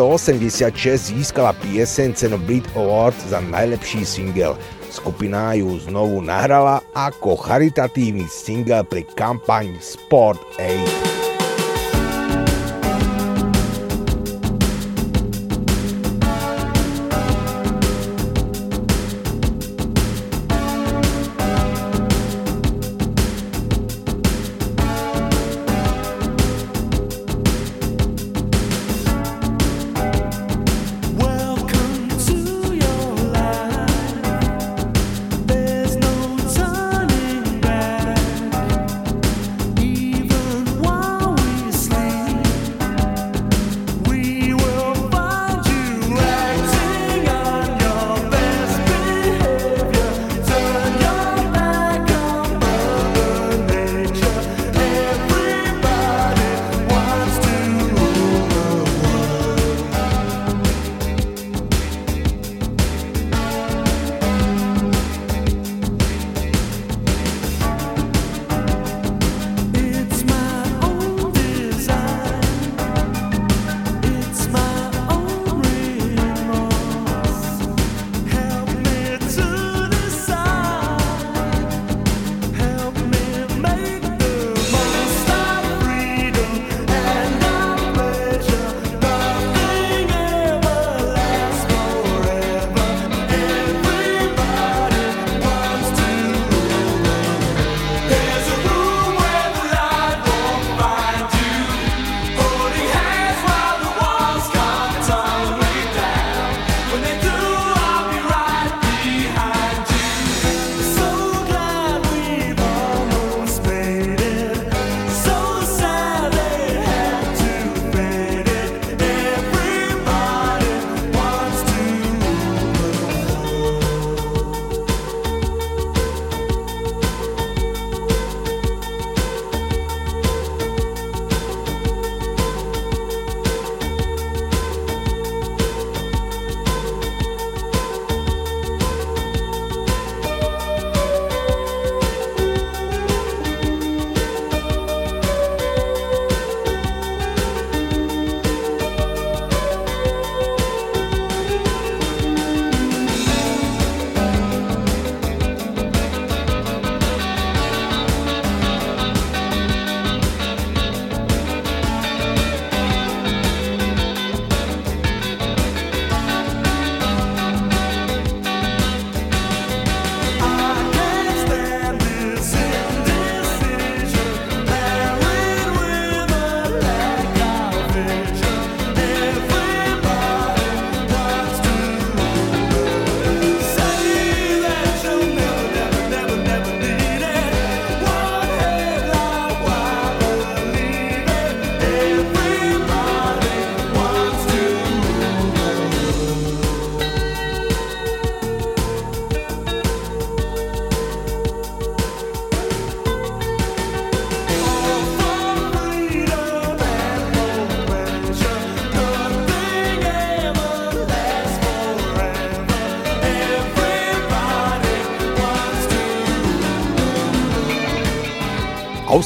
získala 1.09 1.57
pieseň 1.57 2.13
cenu 2.13 2.37
Brit 2.37 2.69
Award 2.77 3.17
za 3.25 3.41
najlepší 3.41 4.05
single. 4.05 4.53
Skupina 4.95 5.51
ju 5.59 5.75
znovu 5.75 6.23
nahrala 6.23 6.79
ako 6.95 7.35
charitatívny 7.35 8.31
single 8.31 8.87
pri 8.87 9.03
kampaň 9.11 9.75
Sport 9.83 10.39
Aid. 10.55 11.14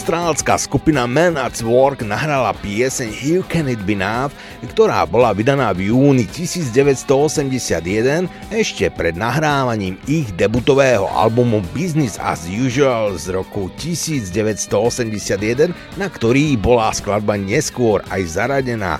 Austrálska 0.09 0.57
skupina 0.57 1.05
Man 1.05 1.37
at 1.37 1.61
Work 1.61 2.01
nahrala 2.01 2.57
pieseň 2.65 3.13
Here 3.13 3.45
Can 3.45 3.69
It 3.69 3.77
Be 3.85 3.93
Now, 3.93 4.33
ktorá 4.65 5.05
bola 5.05 5.37
vydaná 5.37 5.69
v 5.69 5.93
júni 5.93 6.25
1981 6.25 8.25
ešte 8.49 8.89
pred 8.89 9.13
nahrávaním 9.13 10.01
ich 10.09 10.33
debutového 10.33 11.05
albumu 11.13 11.61
Business 11.77 12.17
as 12.17 12.49
Usual 12.49 13.21
z 13.21 13.37
roku 13.37 13.69
1981, 13.77 15.77
na 15.93 16.09
ktorý 16.09 16.57
bola 16.57 16.89
skladba 16.89 17.37
neskôr 17.37 18.01
aj 18.09 18.33
zaradená. 18.33 18.97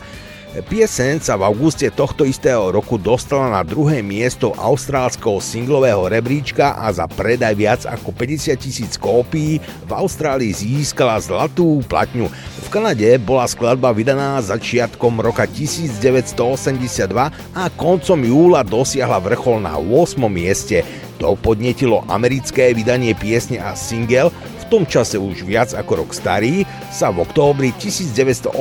Pieseň 0.50 1.22
sa 1.22 1.38
v 1.38 1.46
auguste 1.46 1.86
tohto 1.94 2.26
istého 2.26 2.74
roku 2.74 2.98
dostala 2.98 3.54
na 3.54 3.62
druhé 3.62 4.02
miesto 4.02 4.50
austrálskeho 4.58 5.38
singlového 5.38 6.10
rebríčka 6.10 6.74
a 6.74 6.90
za 6.90 7.06
predaj 7.06 7.54
viac 7.54 7.82
ako 7.86 8.10
50 8.10 8.58
tisíc 8.58 8.98
kópií 8.98 9.62
v 9.62 9.92
Austrálii 9.94 10.50
získala 10.50 11.22
zlatú 11.22 11.86
platňu. 11.86 12.34
V 12.66 12.68
Kanade 12.74 13.22
bola 13.22 13.46
skladba 13.46 13.94
vydaná 13.94 14.42
začiatkom 14.42 15.22
roka 15.22 15.46
1982 15.46 16.34
a 17.54 17.64
koncom 17.78 18.18
júla 18.18 18.66
dosiahla 18.66 19.22
vrchol 19.22 19.62
na 19.62 19.78
8. 19.78 20.18
mieste. 20.34 20.82
To 21.22 21.38
podnetilo 21.38 22.02
americké 22.10 22.74
vydanie 22.74 23.14
piesne 23.14 23.62
a 23.62 23.78
single, 23.78 24.34
tom 24.70 24.86
čase 24.86 25.18
už 25.18 25.42
viac 25.42 25.74
ako 25.74 26.06
rok 26.06 26.14
starý, 26.14 26.62
sa 26.94 27.10
v 27.10 27.26
októbri 27.26 27.74
1982 27.82 28.54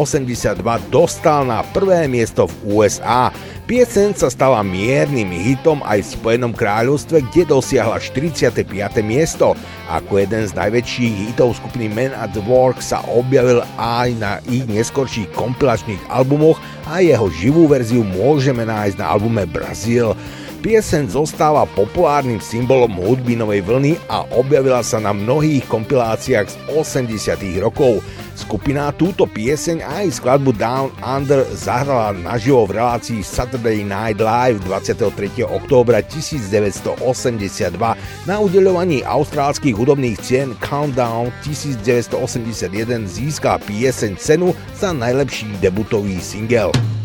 dostal 0.88 1.44
na 1.44 1.60
prvé 1.60 2.08
miesto 2.08 2.48
v 2.48 2.80
USA. 2.80 3.28
Piesen 3.68 4.16
sa 4.16 4.32
stala 4.32 4.64
miernym 4.64 5.28
hitom 5.28 5.84
aj 5.84 6.00
v 6.00 6.12
Spojenom 6.16 6.56
kráľovstve, 6.56 7.20
kde 7.28 7.52
dosiahla 7.52 8.00
45. 8.00 8.64
miesto. 9.04 9.52
Ako 9.92 10.24
jeden 10.24 10.48
z 10.48 10.56
najväčších 10.56 11.14
hitov 11.28 11.52
skupiny 11.60 11.92
Men 11.92 12.16
at 12.16 12.32
Work 12.48 12.80
sa 12.80 13.04
objavil 13.12 13.60
aj 13.76 14.08
na 14.16 14.40
ich 14.48 14.64
neskorších 14.64 15.28
kompilačných 15.36 16.00
albumoch 16.08 16.56
a 16.88 17.04
jeho 17.04 17.28
živú 17.28 17.68
verziu 17.68 18.00
môžeme 18.00 18.64
nájsť 18.64 18.96
na 18.96 19.12
albume 19.12 19.44
Brazil. 19.44 20.16
Pieseň 20.58 21.14
zostáva 21.14 21.70
populárnym 21.70 22.42
symbolom 22.42 22.90
hudby 22.98 23.38
novej 23.38 23.62
vlny 23.62 23.94
a 24.10 24.26
objavila 24.34 24.82
sa 24.82 24.98
na 24.98 25.14
mnohých 25.14 25.62
kompiláciách 25.70 26.50
z 26.50 26.56
80 26.74 27.62
rokov. 27.62 28.02
Skupina 28.34 28.90
túto 28.90 29.22
pieseň 29.30 29.86
aj 29.86 30.18
skladbu 30.18 30.50
Down 30.58 30.90
Under 30.98 31.46
zahrala 31.54 32.10
naživo 32.10 32.66
v 32.66 32.74
relácii 32.74 33.22
Saturday 33.22 33.86
Night 33.86 34.18
Live 34.18 34.58
23. 34.66 35.46
októbra 35.46 36.02
1982 36.02 36.98
na 38.26 38.36
udeľovaní 38.42 39.06
austrálskych 39.06 39.78
hudobných 39.78 40.18
cien 40.18 40.58
Countdown 40.58 41.30
1981 41.46 43.06
získala 43.06 43.62
pieseň 43.62 44.18
cenu 44.18 44.50
za 44.74 44.90
najlepší 44.90 45.54
debutový 45.62 46.18
single. 46.18 46.97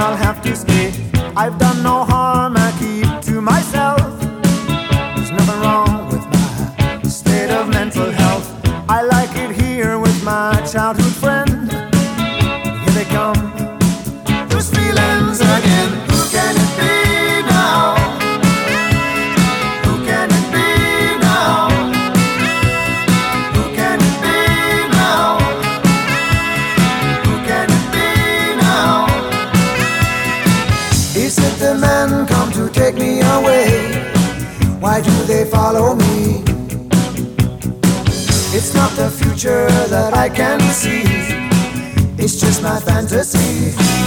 I'll 0.00 0.16
have 0.16 0.42
to 0.42 0.56
stay. 0.56 0.92
I've 1.36 1.58
done 1.58 1.82
no 1.82 2.04
harm. 2.04 2.09
future 39.40 39.70
that 39.88 40.12
I 40.14 40.28
can 40.28 40.60
see. 40.60 41.02
It's 42.22 42.38
just 42.38 42.62
my 42.62 42.78
fantasy. 42.80 43.99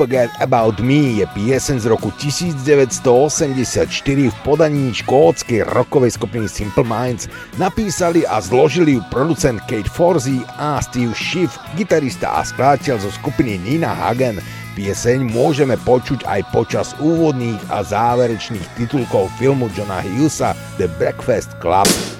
Forget 0.00 0.32
About 0.40 0.80
Me 0.80 1.20
je 1.20 1.28
piesen 1.36 1.76
z 1.76 1.84
roku 1.92 2.08
1984 2.16 3.84
v 4.32 4.36
podaní 4.40 4.96
škótskej 4.96 5.68
rockovej 5.76 6.16
skupiny 6.16 6.48
Simple 6.48 6.88
Minds. 6.88 7.28
Napísali 7.60 8.24
a 8.24 8.40
zložili 8.40 8.96
ju 8.96 9.04
producent 9.12 9.60
Kate 9.68 9.92
Forsey 9.92 10.40
a 10.56 10.80
Steve 10.80 11.12
Schiff, 11.12 11.60
gitarista 11.76 12.32
a 12.32 12.40
skladateľ 12.40 12.96
zo 12.96 13.12
skupiny 13.12 13.60
Nina 13.60 13.92
Hagen. 13.92 14.40
Pieseň 14.72 15.20
môžeme 15.20 15.76
počuť 15.84 16.24
aj 16.24 16.48
počas 16.48 16.96
úvodných 16.96 17.60
a 17.68 17.84
záverečných 17.84 18.80
titulkov 18.80 19.28
filmu 19.36 19.68
Johna 19.76 20.00
Hughesa 20.00 20.56
The 20.80 20.88
Breakfast 20.96 21.60
Club. 21.60 22.19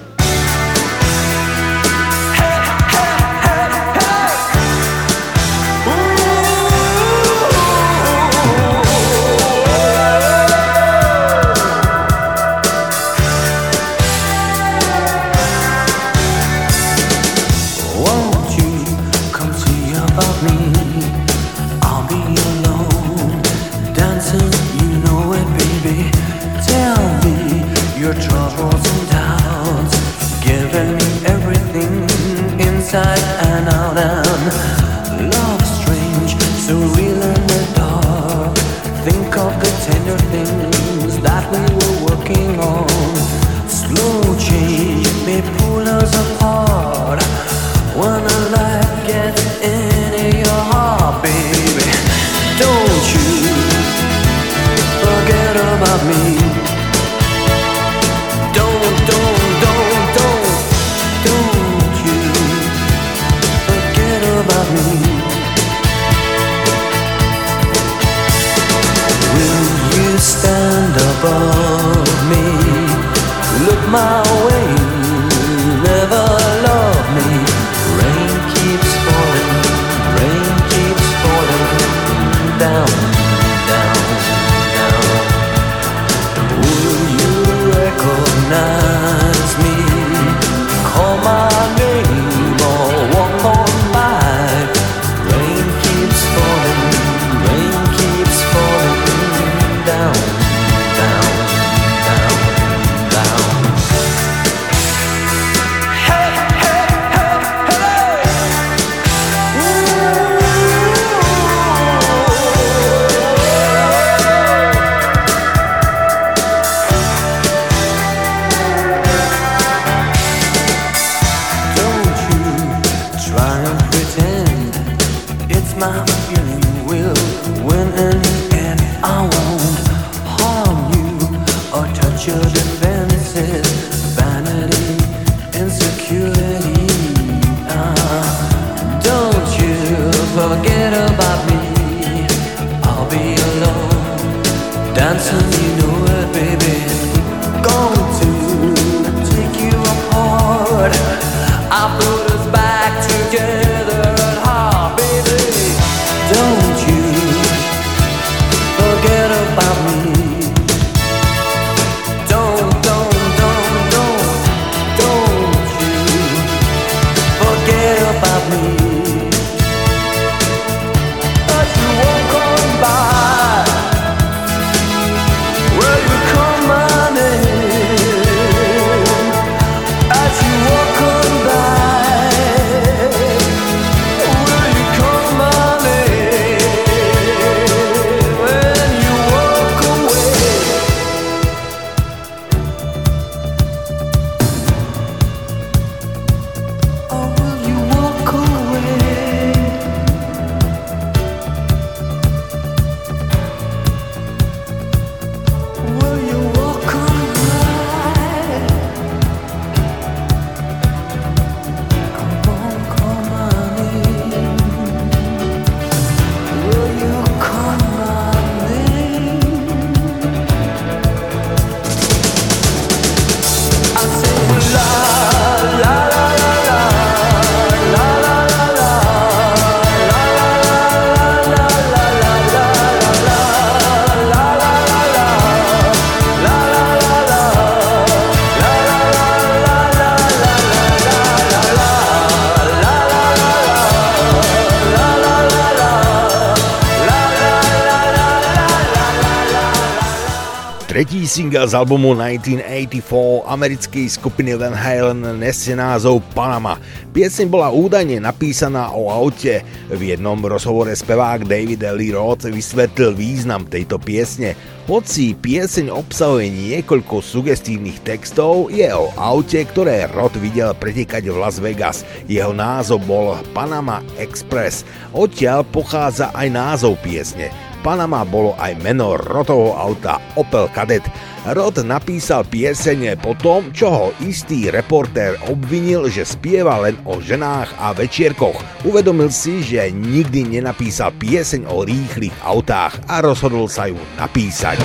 Single 251.31 251.63
z 251.63 251.79
albumu 251.79 252.11
1984 252.11 253.47
americkej 253.47 254.05
skupiny 254.11 254.51
Van 254.59 254.75
Halen 254.75 255.39
nesie 255.39 255.79
názov 255.79 256.19
Panama. 256.35 256.75
Pieseň 257.15 257.47
bola 257.47 257.71
údajne 257.71 258.19
napísaná 258.19 258.91
o 258.91 259.07
aute. 259.07 259.63
V 259.87 260.01
jednom 260.11 260.35
rozhovore 260.43 260.91
spevák 260.91 261.47
David 261.47 261.87
Lee 261.95 262.11
Roth 262.11 262.51
vysvetlil 262.51 263.15
význam 263.15 263.63
tejto 263.63 263.95
piesne. 263.95 264.59
Hoci 264.91 265.31
pieseň 265.31 265.87
obsahuje 265.87 266.51
niekoľko 266.51 267.23
sugestívnych 267.23 268.03
textov, 268.03 268.67
je 268.67 268.91
o 268.91 269.07
aute, 269.15 269.63
ktoré 269.63 270.11
Roth 270.11 270.35
videl 270.35 270.75
pretekať 270.75 271.31
v 271.31 271.39
Las 271.39 271.63
Vegas. 271.63 272.03
Jeho 272.27 272.51
názov 272.51 273.07
bol 273.07 273.39
Panama 273.55 274.03
Express. 274.19 274.83
Odtiaľ 275.15 275.63
pochádza 275.63 276.35
aj 276.35 276.47
názov 276.51 276.99
piesne. 276.99 277.47
Panama 277.81 278.21
bolo 278.21 278.53
aj 278.61 278.77
meno 278.85 279.17
Rotovho 279.17 279.73
auta 279.73 280.21
Opel 280.37 280.69
Kadett. 280.69 281.01
Rod 281.49 281.81
napísal 281.81 282.45
pieseň 282.45 283.17
po 283.17 283.33
tom, 283.33 283.73
čo 283.73 283.89
ho 283.89 284.07
istý 284.21 284.69
reportér 284.69 285.41
obvinil, 285.49 286.05
že 286.05 286.21
spieva 286.21 286.77
len 286.77 286.93
o 287.09 287.17
ženách 287.17 287.73
a 287.81 287.97
večierkoch. 287.97 288.85
Uvedomil 288.85 289.33
si, 289.33 289.65
že 289.65 289.89
nikdy 289.89 290.61
nenapísal 290.61 291.09
pieseň 291.17 291.65
o 291.65 291.81
rýchlych 291.81 292.37
autách 292.45 293.01
a 293.09 293.25
rozhodol 293.25 293.65
sa 293.65 293.89
ju 293.89 293.97
napísať. 294.21 294.77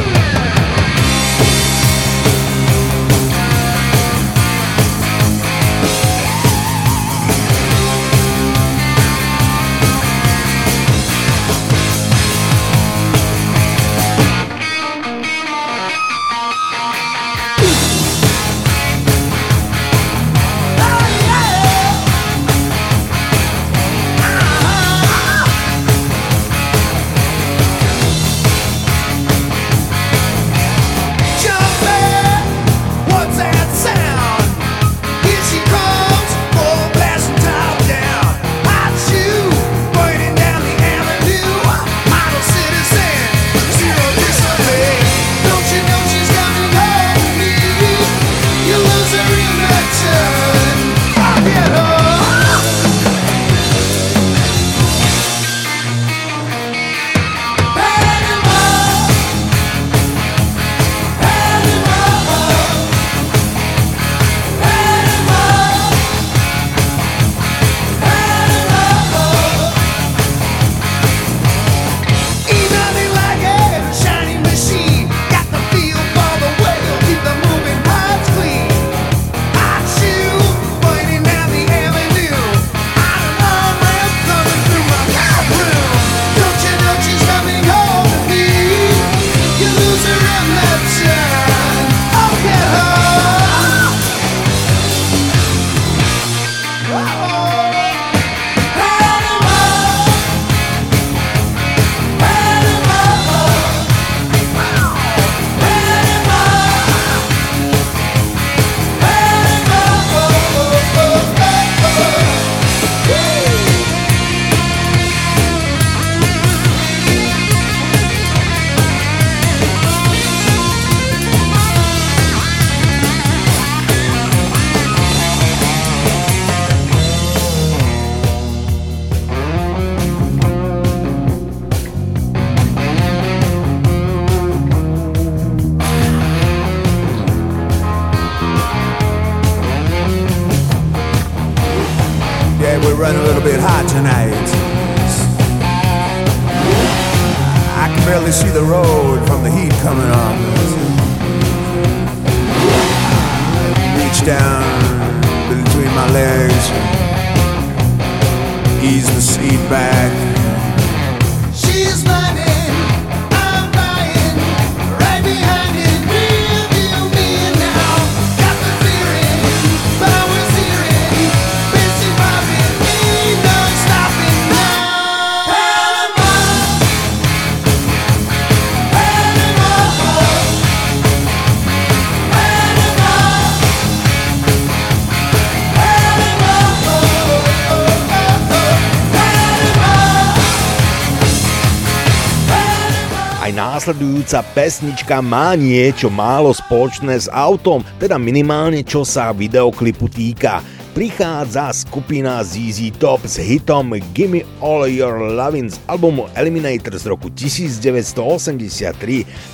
Následujúca 194.26 194.42
pesnička 194.58 195.22
má 195.22 195.54
niečo 195.54 196.10
málo 196.10 196.50
spoločné 196.50 197.14
s 197.14 197.30
autom, 197.30 197.86
teda 198.02 198.18
minimálne 198.18 198.82
čo 198.82 199.06
sa 199.06 199.30
videoklipu 199.30 200.10
týka. 200.10 200.58
Prichádza 200.96 201.68
skupina 201.76 202.40
ZZ 202.40 202.88
Top 202.96 203.20
s 203.28 203.36
hitom 203.36 203.92
Gimme 204.16 204.48
All 204.64 204.88
Your 204.88 205.36
Lovin' 205.36 205.68
z 205.68 205.76
albumu 205.86 206.24
Eliminator 206.32 206.96
z 206.96 207.04
roku 207.04 207.28
1983. 207.28 208.96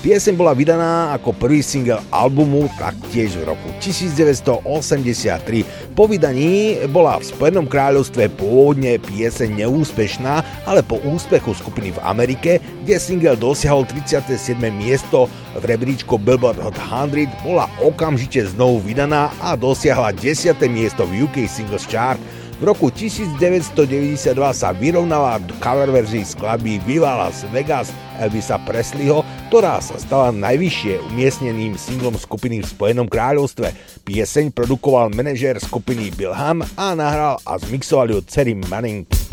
Pieseň 0.07 0.35
bola 0.39 0.55
vydaná 0.55 1.11
ako 1.19 1.35
prvý 1.35 1.59
single 1.59 1.99
albumu 2.15 2.71
taktiež 2.79 3.35
v 3.43 3.51
roku 3.51 3.75
1983. 3.83 5.67
Po 5.99 6.07
vydaní 6.07 6.79
bola 6.87 7.19
v 7.19 7.27
Spojenom 7.27 7.67
kráľovstve 7.67 8.31
pôvodne 8.39 9.03
pieseň 9.03 9.67
neúspešná, 9.67 10.47
ale 10.73 10.81
po 10.81 10.97
úspechu 11.05 11.53
skupiny 11.53 11.93
v 11.93 12.01
Amerike, 12.01 12.57
kde 12.81 12.97
single 12.97 13.37
dosiahol 13.37 13.85
37. 13.85 14.57
miesto 14.73 15.29
v 15.53 15.69
rebríčku 15.69 16.17
Billboard 16.17 16.57
Hot 16.65 16.81
100, 16.81 17.29
bola 17.45 17.69
okamžite 17.85 18.41
znovu 18.57 18.81
vydaná 18.81 19.29
a 19.45 19.53
dosiahla 19.53 20.17
10. 20.17 20.57
miesto 20.73 21.05
v 21.05 21.29
UK 21.29 21.45
Singles 21.45 21.85
Chart. 21.85 22.17
V 22.57 22.65
roku 22.65 22.89
1992 22.89 24.33
sa 24.57 24.73
vyrovnala 24.73 25.45
cover 25.61 25.93
verzii 25.93 26.25
skladby 26.25 26.81
Viva 26.89 27.21
Las 27.21 27.45
Vegas 27.53 27.93
Elvisa 28.17 28.57
Presleyho, 28.65 29.27
ktorá 29.53 29.77
sa 29.85 30.01
stala 30.01 30.33
najvyššie 30.33 31.05
umiestneným 31.13 31.77
singlom 31.77 32.17
skupiny 32.17 32.65
v 32.65 32.71
Spojenom 32.71 33.13
kráľovstve. 33.13 33.77
Pieseň 34.09 34.57
produkoval 34.57 35.13
manažér 35.13 35.61
skupiny 35.61 36.17
Bill 36.17 36.33
Ham 36.33 36.65
a 36.81 36.97
nahral 36.97 37.37
a 37.45 37.61
zmixoval 37.61 38.09
ju 38.15 38.19
Terry 38.25 38.57
Manning. 38.57 39.32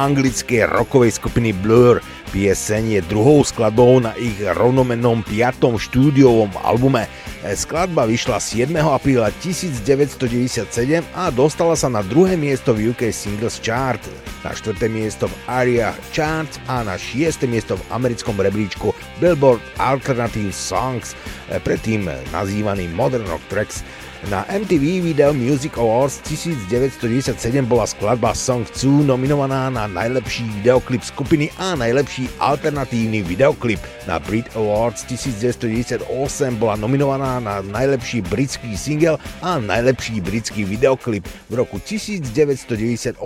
Anglickej 0.00 0.64
rockovej 0.64 1.20
skupiny 1.20 1.52
Blur. 1.52 2.00
Pieseň 2.32 2.96
je 2.96 3.00
druhou 3.10 3.42
skladbou 3.44 4.00
na 4.00 4.16
ich 4.16 4.38
rovnomennom 4.40 5.20
piatom 5.26 5.76
štúdiovom 5.76 6.48
albume. 6.62 7.04
E, 7.42 7.52
Skladba 7.52 8.06
vyšla 8.06 8.38
7. 8.38 8.70
apríla 8.80 9.34
1997 9.44 10.64
a 11.12 11.28
dostala 11.28 11.74
sa 11.74 11.90
na 11.90 12.00
druhé 12.06 12.38
miesto 12.38 12.70
v 12.72 12.94
UK 12.94 13.10
Singles 13.10 13.58
Chart, 13.58 14.00
na 14.46 14.54
štvrté 14.54 14.86
miesto 14.88 15.26
v 15.26 15.34
ARIA 15.50 15.90
Charts 16.14 16.62
a 16.70 16.86
na 16.86 16.94
šiesté 16.94 17.50
miesto 17.50 17.76
v 17.76 17.84
americkom 17.90 18.38
rebríčku 18.38 18.94
Billboard 19.18 19.60
Alternative 19.82 20.54
Songs, 20.54 21.18
e, 21.50 21.58
predtým 21.60 22.08
nazývaný 22.30 22.88
Modern 22.94 23.26
Rock 23.26 23.42
Tracks. 23.50 23.84
Na 24.28 24.44
MTV 24.52 25.00
Video 25.00 25.32
Music 25.32 25.72
Awards 25.80 26.20
1997 26.28 27.64
bola 27.64 27.88
skladba 27.88 28.36
Song 28.36 28.68
2 28.68 29.08
nominovaná 29.08 29.72
na 29.72 29.88
najlepší 29.88 30.44
videoklip 30.60 31.00
skupiny 31.00 31.48
a 31.56 31.72
najlepší 31.72 32.28
alternatívny 32.36 33.22
videoklip. 33.24 33.80
Na 34.08 34.16
Brit 34.16 34.48
Awards 34.56 35.04
1998 35.04 36.08
bola 36.56 36.76
nominovaná 36.80 37.36
na 37.36 37.60
najlepší 37.60 38.24
britský 38.24 38.72
single 38.72 39.20
a 39.44 39.60
najlepší 39.60 40.24
britský 40.24 40.64
videoklip. 40.64 41.28
V 41.52 41.54
roku 41.60 41.76
1998 41.76 43.20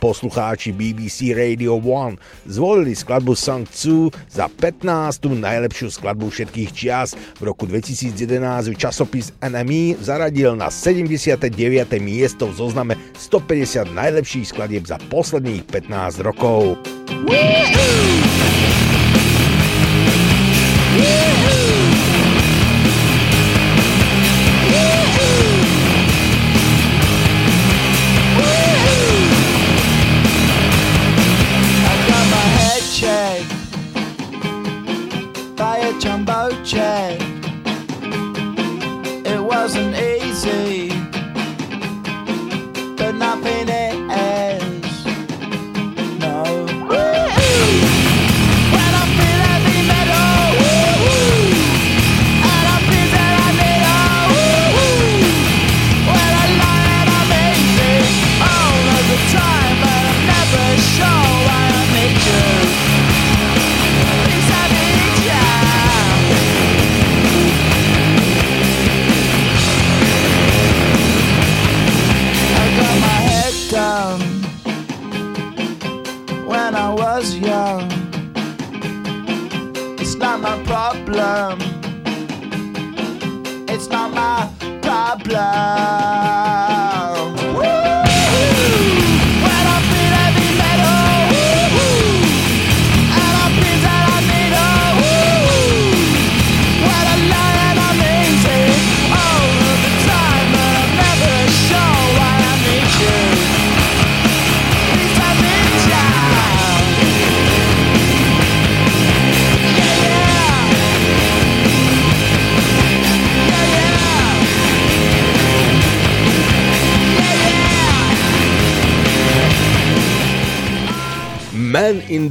poslucháči 0.00 0.72
BBC 0.72 1.36
Radio 1.36 1.76
1 1.76 2.16
zvolili 2.48 2.96
skladbu 2.96 3.36
Song 3.36 3.68
2 3.68 4.32
za 4.32 4.48
15. 4.48 5.28
najlepšiu 5.28 5.92
skladbu 5.92 6.32
všetkých 6.32 6.70
čias. 6.72 7.12
V 7.36 7.42
roku 7.44 7.68
2011 7.68 8.72
časopis 8.80 9.36
NME 9.44 10.00
zaradil 10.00 10.56
na 10.56 10.72
79. 10.72 11.52
miesto 12.00 12.48
v 12.48 12.54
zozname 12.56 12.94
150 13.12 13.92
najlepších 13.92 14.56
skladieb 14.56 14.88
za 14.88 14.96
posledných 15.12 15.68
15 15.68 16.24
rokov. 16.24 16.80
I 21.00 21.77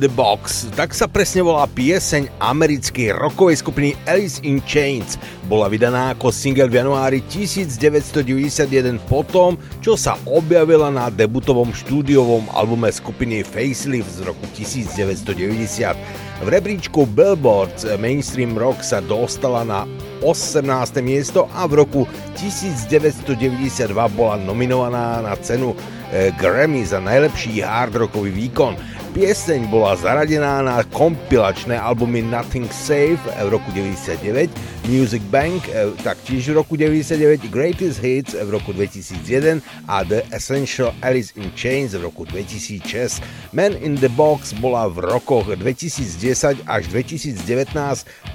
the 0.07 0.15
Box, 0.15 0.71
tak 0.79 0.95
sa 0.95 1.03
presne 1.03 1.43
volá 1.43 1.67
pieseň 1.67 2.31
americkej 2.39 3.11
rockovej 3.19 3.59
skupiny 3.59 3.91
Alice 4.07 4.39
in 4.39 4.63
Chains. 4.63 5.19
Bola 5.51 5.67
vydaná 5.67 6.15
ako 6.15 6.31
single 6.31 6.71
v 6.71 6.79
januári 6.79 7.19
1991 7.27 9.03
potom, 9.11 9.59
čo 9.83 9.99
sa 9.99 10.15
objavila 10.23 10.87
na 10.87 11.11
debutovom 11.11 11.75
štúdiovom 11.75 12.47
albume 12.55 12.87
skupiny 12.87 13.43
Facelift 13.43 14.07
z 14.15 14.23
roku 14.23 14.47
1990. 14.55 15.99
V 16.37 16.47
rebríčku 16.47 17.03
Billboard 17.11 17.99
Mainstream 17.99 18.55
Rock 18.55 18.85
sa 18.85 19.03
dostala 19.03 19.67
na 19.67 19.83
18. 20.23 20.63
miesto 21.03 21.51
a 21.51 21.67
v 21.67 21.83
roku 21.83 22.01
1992 22.39 23.91
bola 24.15 24.39
nominovaná 24.39 25.19
na 25.19 25.33
cenu 25.41 25.75
eh, 26.13 26.31
Grammy 26.39 26.85
za 26.85 27.03
najlepší 27.03 27.59
hard 27.59 27.97
rockový 28.07 28.31
výkon. 28.31 28.96
Pieseň 29.17 29.73
bola 29.73 29.97
zaradená 29.97 30.61
na 30.61 30.85
kompilačné 30.93 31.73
albumy 31.73 32.21
Nothing 32.21 32.69
Safe 32.69 33.17
v 33.17 33.49
roku 33.49 33.65
99, 33.73 34.45
Music 34.85 35.25
Bank 35.33 35.65
eh, 35.73 35.89
taktiež 36.05 36.53
v 36.53 36.61
roku 36.61 36.77
99, 36.77 37.49
Greatest 37.49 37.97
Hits 37.97 38.37
v 38.37 38.45
roku 38.45 38.77
2001 38.77 39.65
a 39.89 40.05
The 40.05 40.21
Essential 40.29 40.93
Alice 41.01 41.33
in 41.33 41.49
Chains 41.57 41.97
v 41.97 42.05
roku 42.05 42.29
2006. 42.29 43.17
Man 43.57 43.73
in 43.81 43.97
the 43.97 44.13
Box 44.13 44.53
bola 44.53 44.85
v 44.85 45.09
rokoch 45.09 45.49
2010 45.49 46.69
až 46.69 46.85
2019 46.93 47.41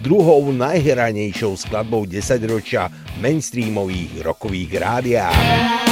druhou 0.02 0.50
najhranejšou 0.50 1.62
skladbou 1.62 2.10
10 2.10 2.42
ročia 2.50 2.90
mainstreamových 3.22 4.26
rokových 4.26 4.82
rádiách. 4.82 5.91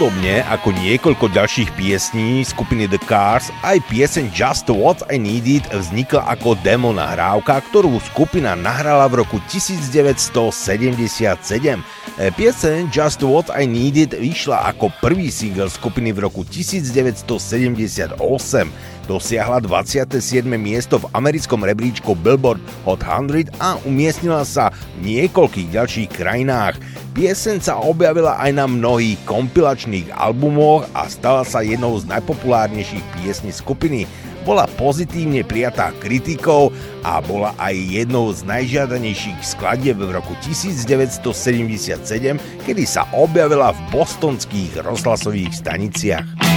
Podobne 0.00 0.40
ako 0.48 0.72
niekoľko 0.80 1.28
ďalších 1.28 1.76
piesní 1.76 2.40
skupiny 2.40 2.88
The 2.88 2.96
Cars, 3.04 3.52
aj 3.60 3.84
pieseň 3.92 4.32
Just 4.32 4.72
What 4.72 5.04
I 5.12 5.20
Needed 5.20 5.68
vznikla 5.68 6.24
ako 6.24 6.56
demo 6.64 6.88
nahrávka, 6.88 7.60
ktorú 7.68 8.00
skupina 8.08 8.56
nahrala 8.56 9.04
v 9.12 9.20
roku 9.20 9.36
1977. 9.52 10.56
E, 12.16 12.32
pieseň 12.32 12.88
Just 12.88 13.20
What 13.20 13.52
I 13.52 13.68
Needed 13.68 14.16
vyšla 14.16 14.72
ako 14.72 14.88
prvý 15.04 15.28
single 15.28 15.68
skupiny 15.68 16.16
v 16.16 16.24
roku 16.32 16.48
1978 16.48 18.16
dosiahla 19.10 19.58
27. 19.58 20.46
miesto 20.54 21.02
v 21.02 21.10
americkom 21.18 21.66
rebríčku 21.66 22.14
Billboard 22.14 22.62
Hot 22.86 23.02
100 23.02 23.50
a 23.58 23.74
umiestnila 23.82 24.46
sa 24.46 24.70
v 25.02 25.10
niekoľkých 25.26 25.74
ďalších 25.74 26.08
krajinách. 26.14 26.78
Pieseň 27.10 27.58
sa 27.58 27.74
objavila 27.82 28.38
aj 28.38 28.54
na 28.54 28.70
mnohých 28.70 29.18
kompilačných 29.26 30.14
albumoch 30.14 30.86
a 30.94 31.10
stala 31.10 31.42
sa 31.42 31.58
jednou 31.58 31.98
z 31.98 32.06
najpopulárnejších 32.06 33.02
piesní 33.18 33.50
skupiny. 33.50 34.06
Bola 34.46 34.70
pozitívne 34.78 35.42
prijatá 35.42 35.90
kritikou 35.98 36.70
a 37.02 37.18
bola 37.18 37.50
aj 37.58 37.74
jednou 37.74 38.30
z 38.30 38.46
najžiadanejších 38.46 39.42
skladieb 39.42 39.98
v 39.98 40.14
roku 40.14 40.38
1977, 40.38 41.98
kedy 42.62 42.84
sa 42.86 43.02
objavila 43.10 43.74
v 43.74 43.80
bostonských 43.90 44.78
rozhlasových 44.86 45.50
staniciach. 45.50 46.49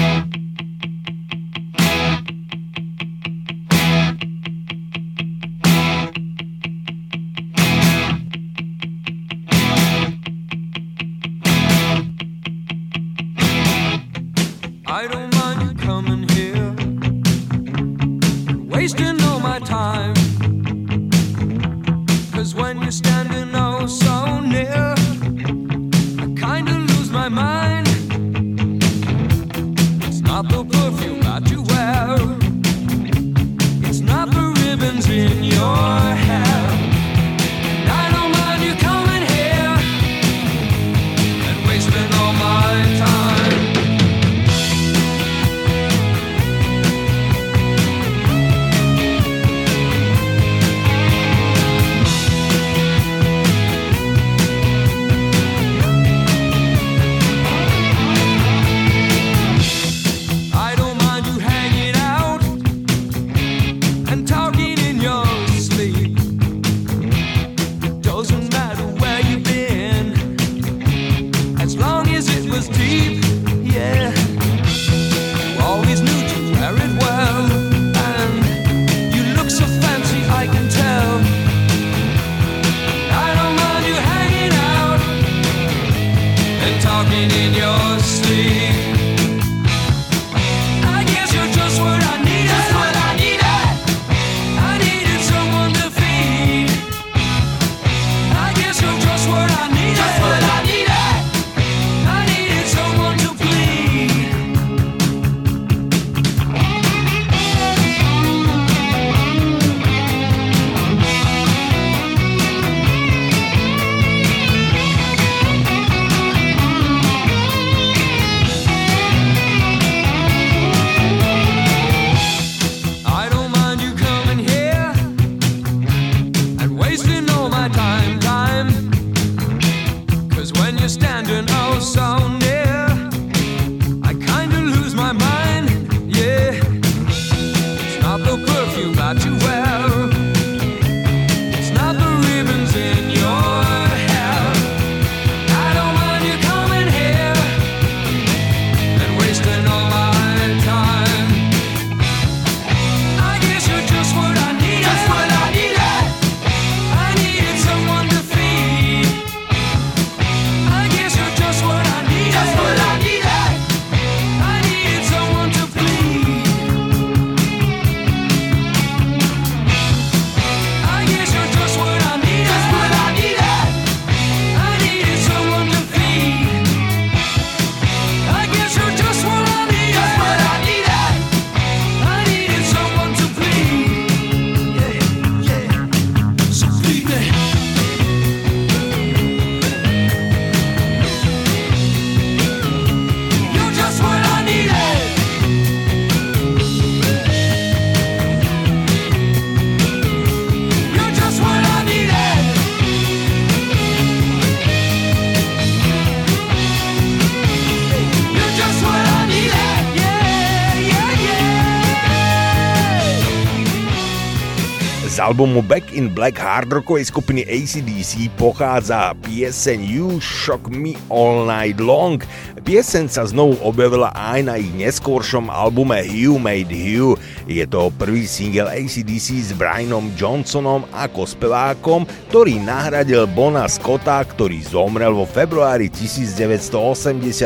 Albumu 215.24 215.64
Back 215.64 215.96
in 215.96 216.12
Black 216.12 216.36
hardrockovej 216.36 217.08
skupiny 217.08 217.48
ACDC 217.48 218.28
pochádza 218.36 219.16
pieseň 219.24 219.80
You 219.80 220.20
Shock 220.20 220.68
Me 220.68 221.00
All 221.08 221.48
Night 221.48 221.80
Long. 221.80 222.20
Pieseň 222.68 223.08
sa 223.08 223.24
znovu 223.24 223.56
objavila 223.64 224.12
aj 224.12 224.40
na 224.44 224.60
ich 224.60 224.68
neskôršom 224.76 225.48
albume 225.48 226.04
Hugh 226.04 226.36
Made 226.36 226.76
Hugh. 226.76 227.16
Je 227.48 227.64
to 227.64 227.88
prvý 227.96 228.28
single 228.28 228.68
ACDC 228.68 229.48
s 229.48 229.56
Brianom 229.56 230.12
Johnsonom 230.20 230.84
ako 230.92 231.24
spevákom, 231.24 232.04
ktorý 232.28 232.60
nahradil 232.60 233.24
Bona 233.32 233.72
Scotta, 233.72 234.20
ktorý 234.28 234.60
zomrel 234.60 235.16
vo 235.16 235.24
februári 235.24 235.88
1980 235.88 236.76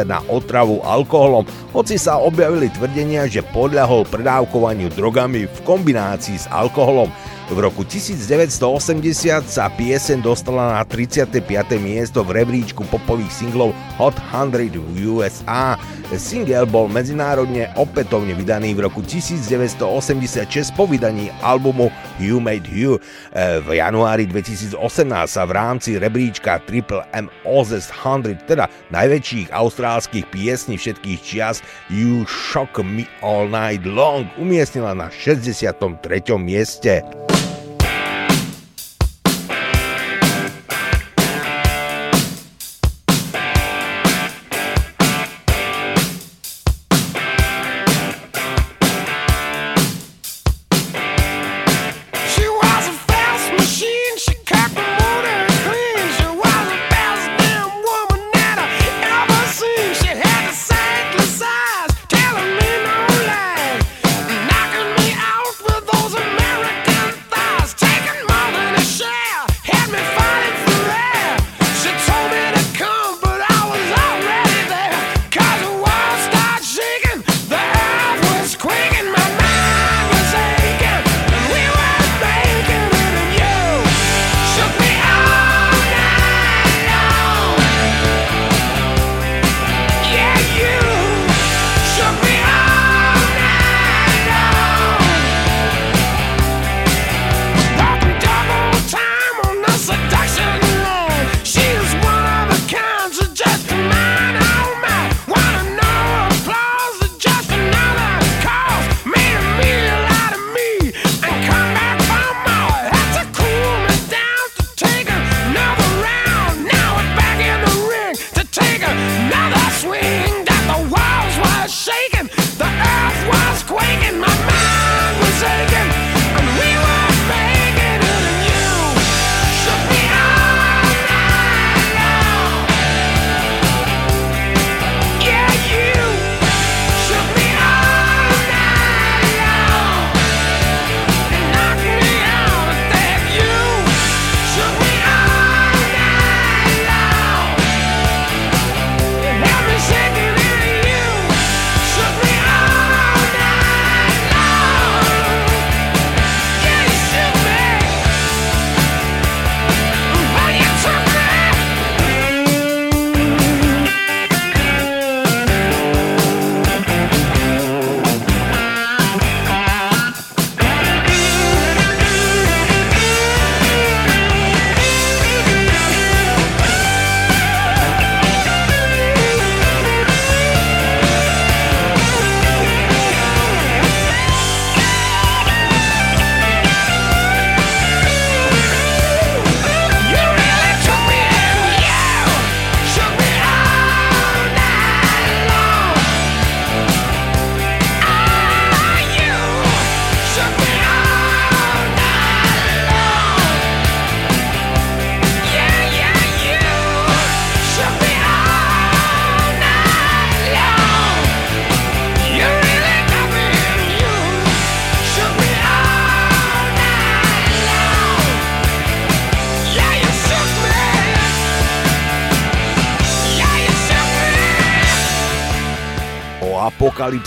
na 0.10 0.26
otravu 0.34 0.82
alkoholom, 0.82 1.46
hoci 1.78 2.02
sa 2.02 2.18
objavili 2.18 2.74
tvrdenia, 2.74 3.30
že 3.30 3.46
podľahol 3.54 4.02
predávkovaniu 4.10 4.90
drogami 4.98 5.46
v 5.46 5.58
kombinácii 5.62 6.42
s 6.42 6.50
alkoholom. 6.50 7.14
V 7.48 7.64
roku 7.64 7.88
1980 7.88 8.60
sa 9.48 9.72
pieseň 9.72 10.20
dostala 10.20 10.76
na 10.76 10.84
35. 10.84 11.32
miesto 11.80 12.20
v 12.20 12.44
rebríčku 12.44 12.84
popových 12.92 13.32
singlov 13.32 13.72
Hot 13.96 14.20
100 14.20 14.76
v 14.76 15.08
USA. 15.08 15.80
Single 16.12 16.68
bol 16.68 16.92
medzinárodne 16.92 17.72
opätovne 17.80 18.36
vydaný 18.36 18.76
v 18.76 18.92
roku 18.92 19.00
1986 19.00 19.80
po 20.76 20.92
vydaní 20.92 21.32
albumu 21.40 21.88
You 22.20 22.44
Made 22.44 22.68
You. 22.68 23.00
E, 23.32 23.64
v 23.64 23.80
januári 23.80 24.28
2018 24.28 24.76
sa 25.32 25.44
v 25.48 25.52
rámci 25.56 25.96
rebríčka 25.96 26.60
Triple 26.68 27.08
M 27.16 27.32
Ozest 27.48 27.96
100, 27.96 28.44
teda 28.44 28.68
najväčších 28.92 29.56
austrálskych 29.56 30.28
piesní 30.36 30.76
všetkých 30.76 31.20
čias 31.24 31.64
You 31.88 32.28
Shock 32.28 32.84
Me 32.84 33.08
All 33.24 33.48
Night 33.48 33.88
Long 33.88 34.28
umiestnila 34.36 34.92
na 34.92 35.08
63. 35.08 35.80
mieste. 36.36 37.08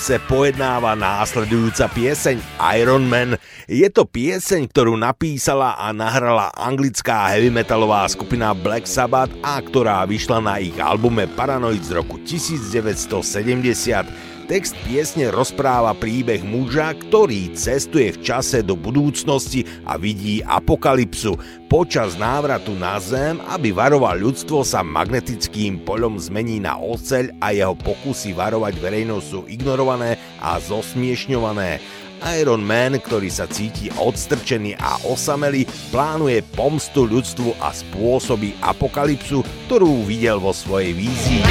Apokalypse 0.00 0.32
pojednáva 0.32 0.96
následujúca 0.96 1.84
pieseň 1.92 2.40
Iron 2.80 3.04
Man. 3.04 3.36
Je 3.68 3.84
to 3.92 4.08
pieseň, 4.08 4.72
ktorú 4.72 4.96
napísala 4.96 5.76
a 5.76 5.92
nahrala 5.92 6.48
anglická 6.56 7.28
heavy 7.28 7.52
metalová 7.52 8.08
skupina 8.08 8.56
Black 8.56 8.88
Sabbath 8.88 9.28
a 9.44 9.60
ktorá 9.60 10.08
vyšla 10.08 10.40
na 10.40 10.56
ich 10.56 10.72
albume 10.80 11.28
Paranoid 11.28 11.84
z 11.84 12.00
roku 12.00 12.16
1970. 12.24 14.29
Text 14.50 14.74
piesne 14.82 15.30
rozpráva 15.30 15.94
príbeh 15.94 16.42
muža, 16.42 16.90
ktorý 16.98 17.54
cestuje 17.54 18.10
v 18.10 18.18
čase 18.18 18.66
do 18.66 18.74
budúcnosti 18.74 19.62
a 19.86 19.94
vidí 19.94 20.42
apokalypsu. 20.42 21.38
Počas 21.70 22.18
návratu 22.18 22.74
na 22.74 22.98
Zem, 22.98 23.38
aby 23.46 23.70
varoval 23.70 24.18
ľudstvo, 24.18 24.66
sa 24.66 24.82
magnetickým 24.82 25.86
poľom 25.86 26.18
zmení 26.18 26.58
na 26.58 26.74
oceľ 26.82 27.30
a 27.38 27.54
jeho 27.54 27.78
pokusy 27.78 28.34
varovať 28.34 28.74
verejnosť 28.74 29.26
sú 29.30 29.46
ignorované 29.46 30.18
a 30.42 30.58
zosmiešňované. 30.58 31.78
Iron 32.34 32.66
Man, 32.66 32.98
ktorý 32.98 33.30
sa 33.30 33.46
cíti 33.46 33.86
odstrčený 34.02 34.74
a 34.82 34.98
osamelý, 35.06 35.62
plánuje 35.94 36.42
pomstu 36.58 37.06
ľudstvu 37.06 37.54
a 37.62 37.70
spôsobí 37.70 38.58
apokalypsu, 38.66 39.46
ktorú 39.70 40.02
videl 40.10 40.42
vo 40.42 40.50
svojej 40.50 40.90
vízii. 40.90 41.46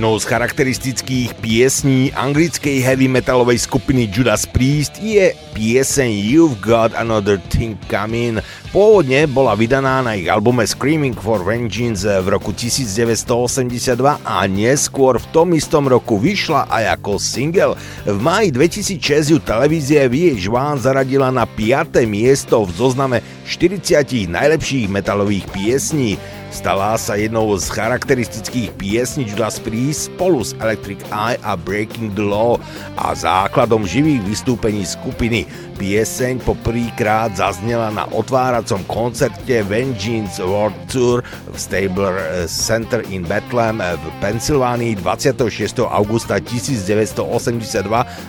Jednou 0.00 0.16
z 0.16 0.32
charakteristických 0.32 1.34
piesní 1.44 2.08
anglickej 2.16 2.80
heavy 2.80 3.04
metalovej 3.04 3.60
skupiny 3.60 4.08
Judas 4.08 4.48
Priest 4.48 4.96
je 4.96 5.36
pieseň 5.52 6.08
You've 6.24 6.56
Got 6.64 6.96
Another 6.96 7.36
Thing 7.36 7.76
Coming. 7.84 8.40
Pôvodne 8.72 9.28
bola 9.28 9.52
vydaná 9.52 10.00
na 10.00 10.16
ich 10.16 10.24
albume 10.24 10.64
Screaming 10.64 11.12
for 11.12 11.44
Vengeance 11.44 12.08
v 12.08 12.32
roku 12.32 12.56
1982 12.56 14.24
a 14.24 14.48
neskôr 14.48 15.20
v 15.20 15.26
tom 15.36 15.52
istom 15.52 15.84
roku 15.84 16.16
vyšla 16.16 16.72
aj 16.72 16.96
ako 16.96 17.20
single. 17.20 17.76
V 18.08 18.16
máji 18.24 18.56
2006 18.56 19.36
ju 19.36 19.38
televízie 19.44 20.08
VH1 20.08 20.80
zaradila 20.80 21.28
na 21.28 21.44
5. 21.44 22.08
miesto 22.08 22.64
v 22.64 22.72
zozname 22.72 23.20
40 23.44 24.32
najlepších 24.32 24.88
metalových 24.88 25.44
piesní. 25.52 26.16
Stala 26.50 26.98
sa 26.98 27.14
jednou 27.14 27.54
z 27.54 27.70
charakteristických 27.70 28.74
piesní 28.74 29.22
Judas 29.22 29.62
Priest 29.62 30.10
spolu 30.10 30.42
s 30.42 30.50
Electric 30.58 30.98
Eye 31.14 31.38
a 31.46 31.54
Breaking 31.54 32.10
the 32.18 32.26
Law 32.26 32.58
a 32.98 33.14
základom 33.14 33.86
živých 33.86 34.18
vystúpení 34.26 34.82
skupiny. 34.82 35.46
Pieseň 35.80 36.44
poprvýkrát 36.44 37.40
zaznela 37.40 37.88
na 37.88 38.04
otváracom 38.12 38.84
koncerte 38.84 39.64
Vengeance 39.64 40.36
World 40.36 40.76
Tour 40.92 41.24
v 41.24 41.56
Stabler 41.56 42.44
Center 42.44 43.00
in 43.08 43.24
Bethlehem 43.24 43.80
v 43.80 44.04
Pensylvánii 44.20 45.00
26. 45.00 45.88
augusta 45.88 46.36
1982 46.36 47.80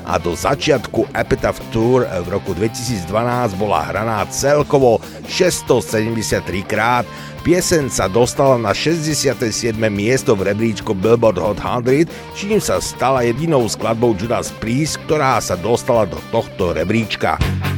a 0.07 0.13
do 0.15 0.31
začiatku 0.31 1.11
Epitaph 1.11 1.59
Tour 1.75 2.07
v 2.07 2.27
roku 2.31 2.55
2012 2.55 3.03
bola 3.59 3.83
hraná 3.83 4.23
celkovo 4.31 5.03
673 5.27 6.39
krát. 6.63 7.03
Piesen 7.41 7.89
sa 7.89 8.05
dostala 8.05 8.53
na 8.61 8.69
67. 8.69 9.73
miesto 9.89 10.37
v 10.37 10.53
rebríčku 10.53 10.93
Billboard 10.93 11.41
Hot 11.41 11.57
100, 11.57 12.05
čím 12.37 12.61
sa 12.61 12.77
stala 12.77 13.25
jedinou 13.25 13.65
skladbou 13.65 14.13
Judas 14.13 14.53
Priest, 14.61 15.01
ktorá 15.09 15.41
sa 15.41 15.57
dostala 15.57 16.05
do 16.05 16.21
tohto 16.29 16.77
rebríčka. 16.77 17.40
Ha 17.41 17.47
ha 17.47 17.65
ha! 17.65 17.70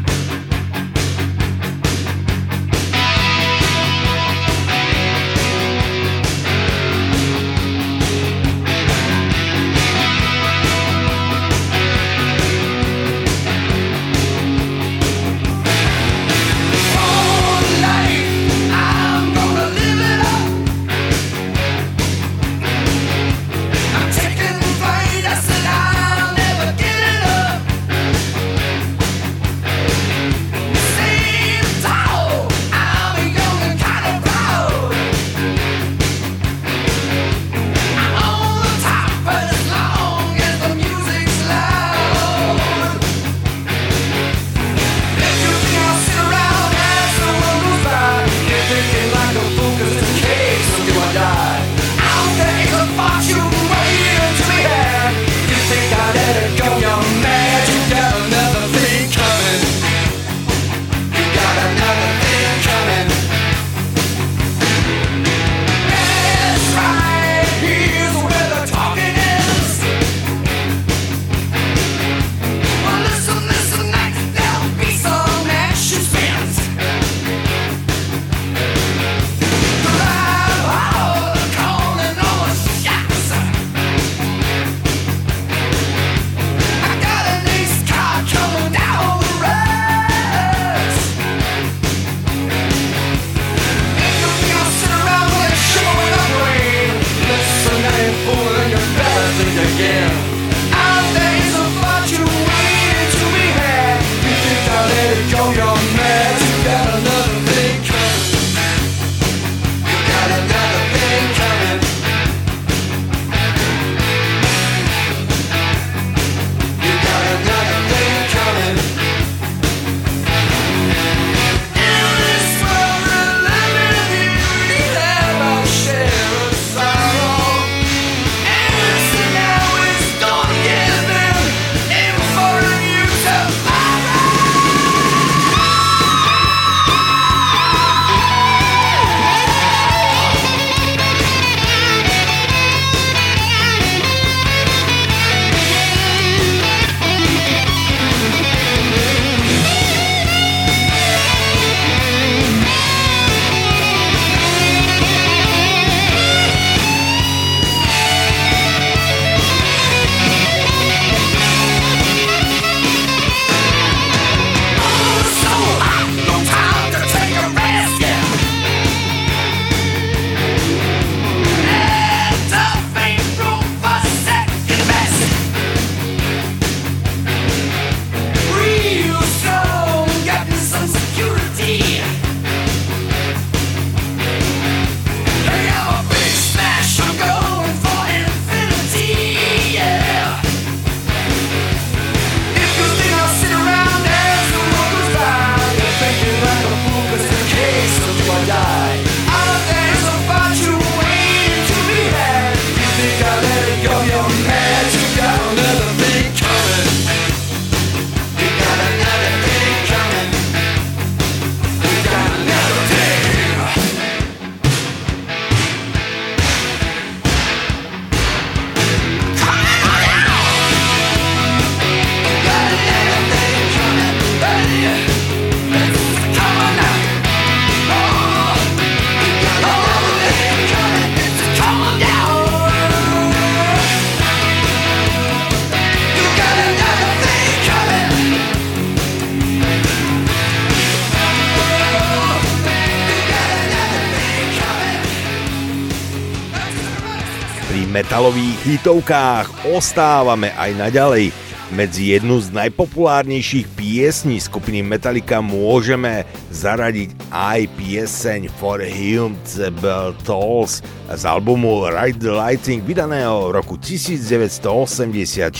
Hitovkách 248.63 249.75
ostávame 249.75 250.55
aj 250.55 250.71
naďalej. 250.79 251.35
Medzi 251.75 252.15
jednu 252.15 252.39
z 252.39 252.53
najpopulárnejších 252.55 253.67
piesní 253.75 254.39
skupiny 254.39 254.79
Metallica 254.79 255.43
môžeme 255.43 256.23
zaradiť 256.47 257.11
aj 257.27 257.59
pieseň 257.75 258.47
For 258.61 258.79
Him 258.79 259.35
the 259.57 259.67
Bell 259.83 260.15
Tolls 260.23 260.79
z 261.11 261.23
albumu 261.27 261.91
Ride 261.91 262.23
the 262.23 262.31
Lighting 262.31 262.85
vydaného 262.87 263.51
v 263.51 263.59
roku 263.59 263.75
1984. 263.75 265.51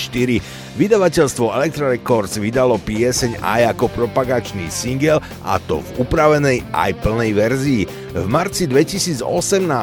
Vydavateľstvo 0.80 1.46
Electra 1.60 1.92
Records 1.92 2.40
vydalo 2.40 2.80
pieseň 2.80 3.44
aj 3.44 3.76
ako 3.76 3.92
propagačný 3.92 4.72
single 4.72 5.20
a 5.44 5.60
to 5.60 5.84
v 5.84 6.08
upravenej 6.08 6.64
aj 6.72 7.04
plnej 7.04 7.32
verzii. 7.36 7.84
V 8.14 8.30
marci 8.30 8.70
2018 8.70 9.26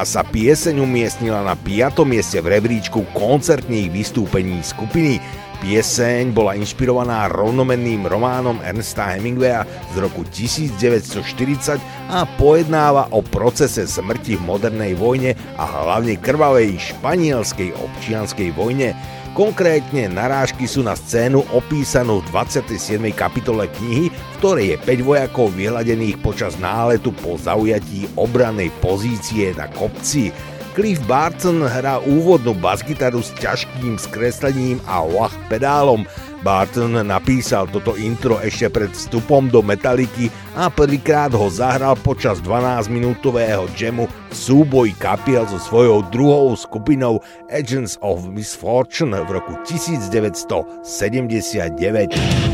sa 0.06 0.22
pieseň 0.22 0.78
umiestnila 0.78 1.42
na 1.42 1.58
5. 1.58 2.06
mieste 2.06 2.38
v 2.38 2.54
rebríčku 2.54 3.02
koncertných 3.10 3.90
vystúpení 3.90 4.62
skupiny. 4.62 5.18
Pieseň 5.58 6.30
bola 6.30 6.54
inšpirovaná 6.54 7.26
rovnomenným 7.26 8.06
románom 8.06 8.62
Ernesta 8.62 9.10
Hemingwaya 9.10 9.66
z 9.90 9.94
roku 9.98 10.22
1940 10.30 11.82
a 12.06 12.22
pojednáva 12.38 13.10
o 13.10 13.18
procese 13.18 13.90
smrti 13.90 14.38
v 14.38 14.46
modernej 14.46 14.94
vojne 14.94 15.34
a 15.58 15.66
hlavne 15.66 16.14
krvavej 16.14 16.78
španielskej 16.78 17.74
občianskej 17.74 18.54
vojne. 18.54 18.94
Konkrétne 19.30 20.10
narážky 20.10 20.66
sú 20.66 20.82
na 20.82 20.98
scénu 20.98 21.46
opísanú 21.54 22.18
v 22.18 22.42
27. 22.50 22.98
kapitole 23.14 23.70
knihy, 23.78 24.10
v 24.10 24.36
ktorej 24.42 24.74
je 24.74 24.76
5 24.82 25.06
vojakov 25.06 25.54
vyhľadených 25.54 26.18
počas 26.18 26.58
náletu 26.58 27.14
po 27.14 27.38
zaujatí 27.38 28.10
obranej 28.18 28.74
pozície 28.82 29.54
na 29.54 29.70
kopci. 29.70 30.34
Cliff 30.74 30.98
Barton 31.06 31.62
hrá 31.62 32.02
úvodnú 32.02 32.58
basgitaru 32.58 33.22
s 33.22 33.30
ťažkým 33.38 34.02
skreslením 34.02 34.82
a 34.90 35.06
wah 35.06 35.30
pedálom. 35.46 36.02
Barton 36.40 36.96
napísal 37.04 37.68
toto 37.68 38.00
intro 38.00 38.40
ešte 38.40 38.72
pred 38.72 38.88
vstupom 38.90 39.52
do 39.52 39.60
Metaliky 39.60 40.32
a 40.56 40.72
prvýkrát 40.72 41.36
ho 41.36 41.52
zahral 41.52 42.00
počas 42.00 42.40
12-minútového 42.40 43.68
jamu 43.76 44.08
v 44.08 44.34
súboji 44.34 44.96
kapiel 44.96 45.44
so 45.44 45.60
svojou 45.60 46.00
druhou 46.08 46.56
skupinou 46.56 47.20
Agents 47.52 48.00
of 48.00 48.24
Misfortune 48.32 49.20
v 49.20 49.30
roku 49.36 49.52
1979. 49.68 52.49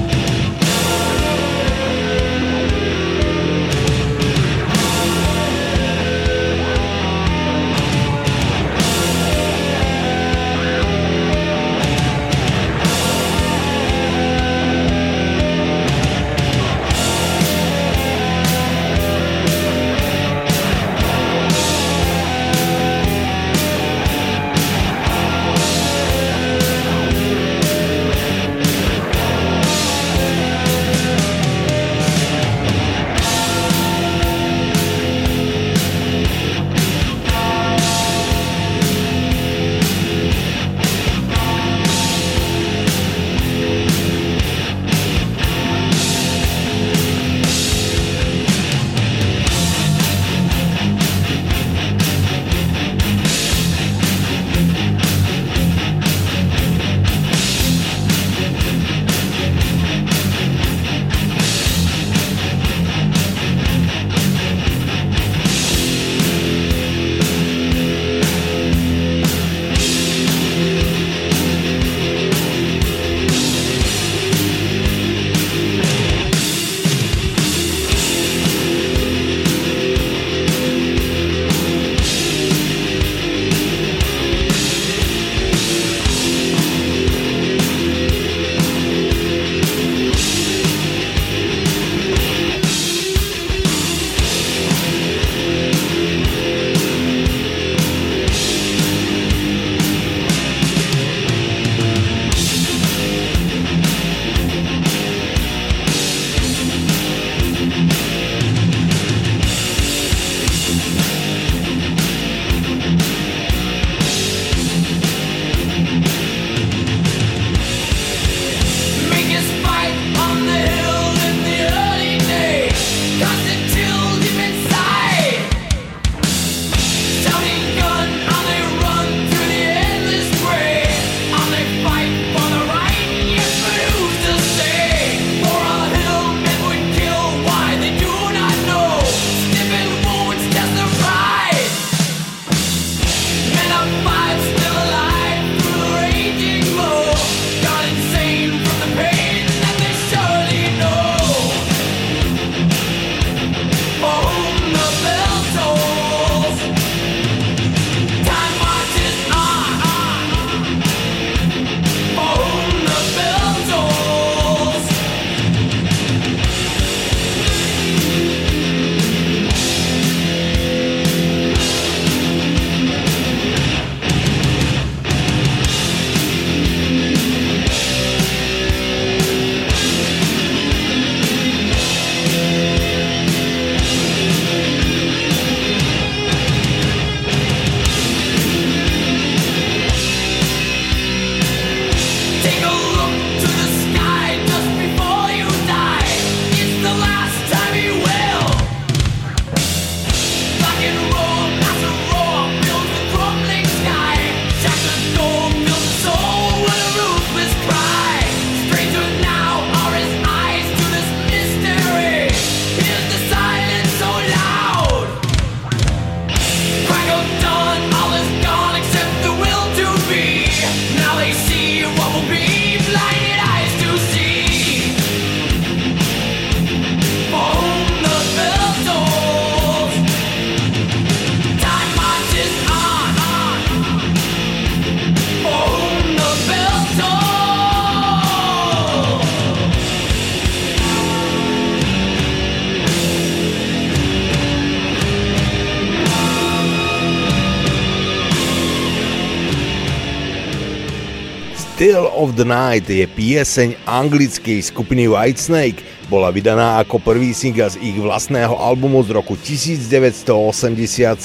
The 252.36 252.44
Night 252.44 252.84
je 252.84 253.08
pieseň 253.08 253.88
anglickej 253.88 254.60
skupiny 254.60 255.08
Whitesnake. 255.08 255.80
Bola 256.12 256.28
vydaná 256.28 256.84
ako 256.84 257.00
prvý 257.00 257.32
single 257.32 257.72
z 257.72 257.80
ich 257.80 257.96
vlastného 257.96 258.52
albumu 258.52 259.00
z 259.00 259.16
roku 259.16 259.40
1987. 259.40 261.16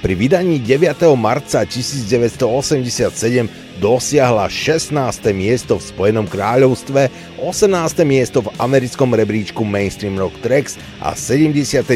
Pri 0.00 0.14
vydaní 0.16 0.56
9. 0.56 1.04
marca 1.20 1.68
1987 1.68 3.44
dosiahla 3.76 4.48
16. 4.48 4.96
miesto 5.36 5.76
v 5.76 5.84
Spojenom 5.84 6.24
kráľovstve, 6.24 7.12
18. 7.44 7.68
miesto 8.08 8.40
v 8.40 8.48
americkom 8.56 9.12
rebríčku 9.12 9.68
Mainstream 9.68 10.16
Rock 10.16 10.40
Tracks 10.40 10.80
a 11.04 11.12
79. 11.12 11.92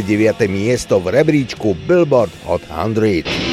miesto 0.53 1.01
v 1.01 1.09
rebríčku 1.09 1.73
Billboard 1.89 2.37
Hot 2.45 2.61
100. 2.69 3.52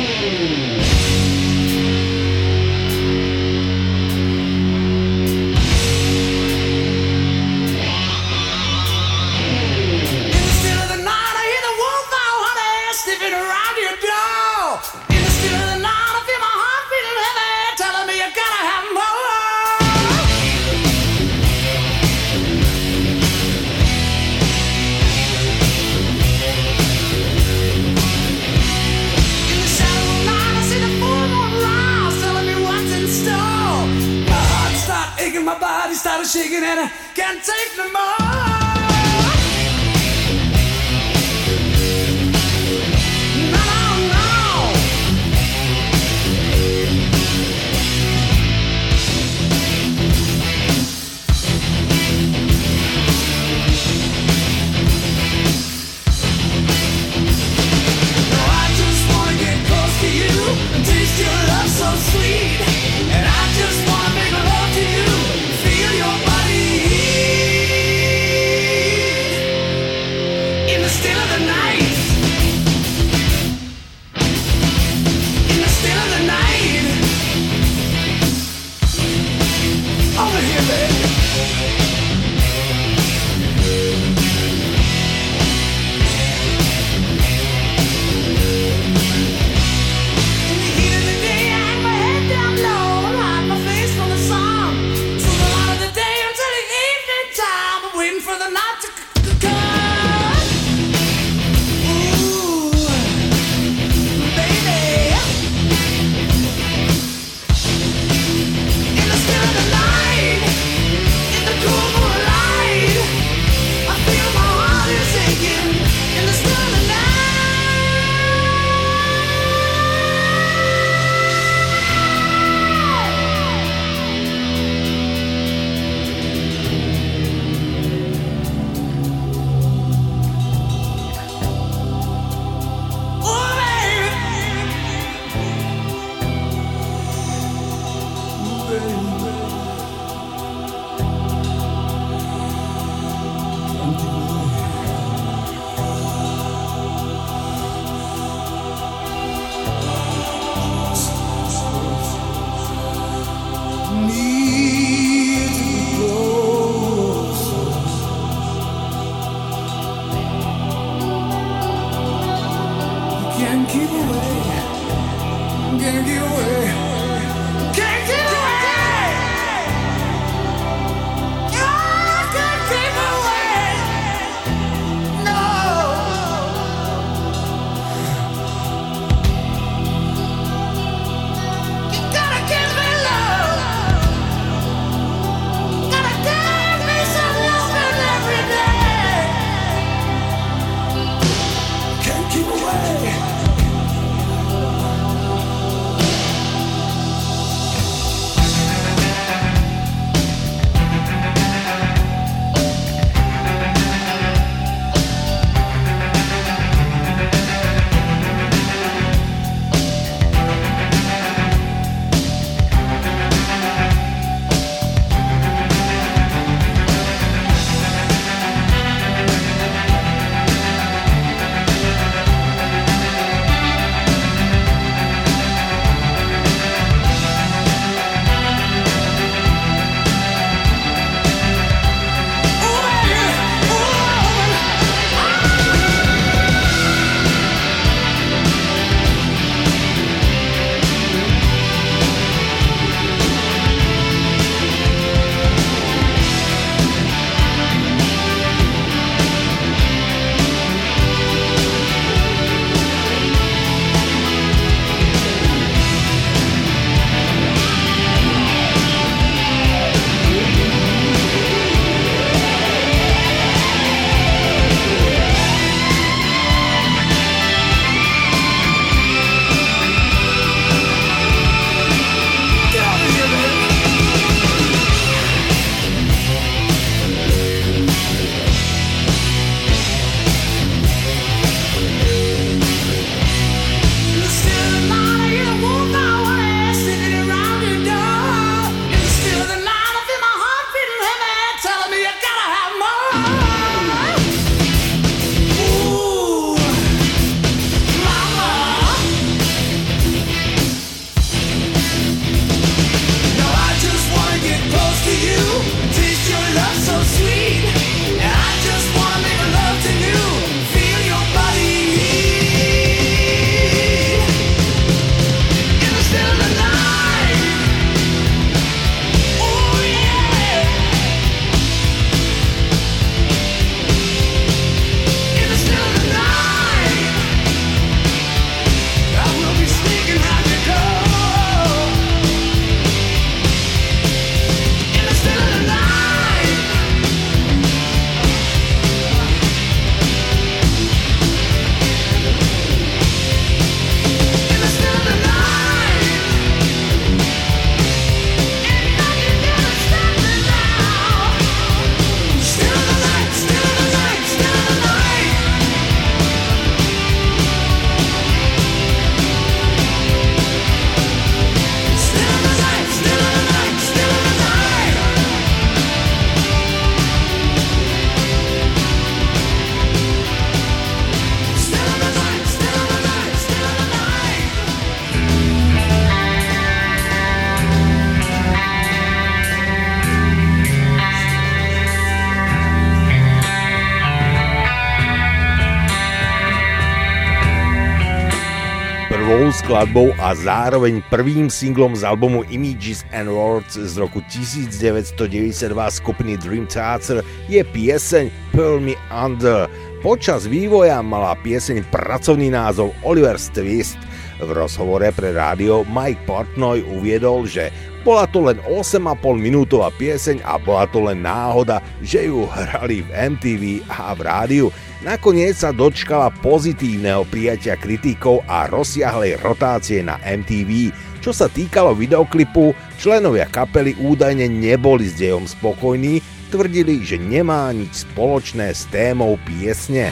skladbou 389.70 390.10
a 390.18 390.34
zároveň 390.34 390.98
prvým 391.14 391.46
singlom 391.46 391.94
z 391.94 392.02
albumu 392.02 392.42
Images 392.50 393.06
and 393.14 393.30
Words 393.30 393.78
z 393.78 394.02
roku 394.02 394.18
1992 394.26 395.62
skupiny 395.94 396.42
Dream 396.42 396.66
Theater 396.66 397.22
je 397.46 397.62
pieseň 397.62 398.34
Pearl 398.50 398.82
Me 398.82 398.98
Under. 399.14 399.70
Počas 400.02 400.50
vývoja 400.50 401.06
mala 401.06 401.38
pieseň 401.46 401.86
pracovný 401.94 402.50
názov 402.50 402.98
Oliver's 403.06 403.54
Twist. 403.54 404.02
V 404.42 404.50
rozhovore 404.50 405.06
pre 405.14 405.38
rádio 405.38 405.86
Mike 405.86 406.26
Portnoy 406.26 406.82
uviedol, 406.90 407.46
že 407.46 407.70
bola 408.02 408.26
to 408.26 408.50
len 408.50 408.58
8,5 408.66 409.22
minútová 409.38 409.94
pieseň 409.94 410.42
a 410.50 410.58
bola 410.58 410.90
to 410.90 410.98
len 411.06 411.22
náhoda, 411.22 411.78
že 412.02 412.26
ju 412.26 412.50
hrali 412.50 413.06
v 413.06 413.38
MTV 413.38 413.86
a 413.86 414.18
v 414.18 414.20
rádiu. 414.26 414.74
Nakoniec 415.00 415.56
sa 415.56 415.72
dočkala 415.72 416.28
pozitívneho 416.44 417.24
prijatia 417.24 417.80
kritikov 417.80 418.44
a 418.52 418.68
rozsiahlej 418.68 419.40
rotácie 419.40 420.04
na 420.04 420.20
MTV. 420.28 420.92
Čo 421.24 421.32
sa 421.32 421.48
týkalo 421.48 421.96
videoklipu, 421.96 422.76
členovia 423.00 423.48
kapely 423.48 423.96
údajne 423.96 424.52
neboli 424.52 425.08
s 425.08 425.16
dejom 425.16 425.48
spokojní, 425.48 426.20
tvrdili, 426.52 427.00
že 427.08 427.16
nemá 427.16 427.72
nič 427.72 428.04
spoločné 428.12 428.76
s 428.76 428.92
témou 428.92 429.40
piesne. 429.48 430.12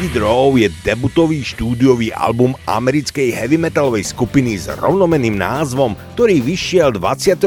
Skid 0.00 0.16
Row 0.16 0.56
je 0.56 0.72
debutový 0.80 1.44
štúdiový 1.44 2.08
album 2.16 2.56
americkej 2.64 3.36
heavy 3.36 3.60
metalovej 3.60 4.08
skupiny 4.08 4.56
s 4.56 4.72
rovnomenným 4.80 5.36
názvom, 5.36 5.92
ktorý 6.16 6.40
vyšiel 6.40 6.96
24. 6.96 7.44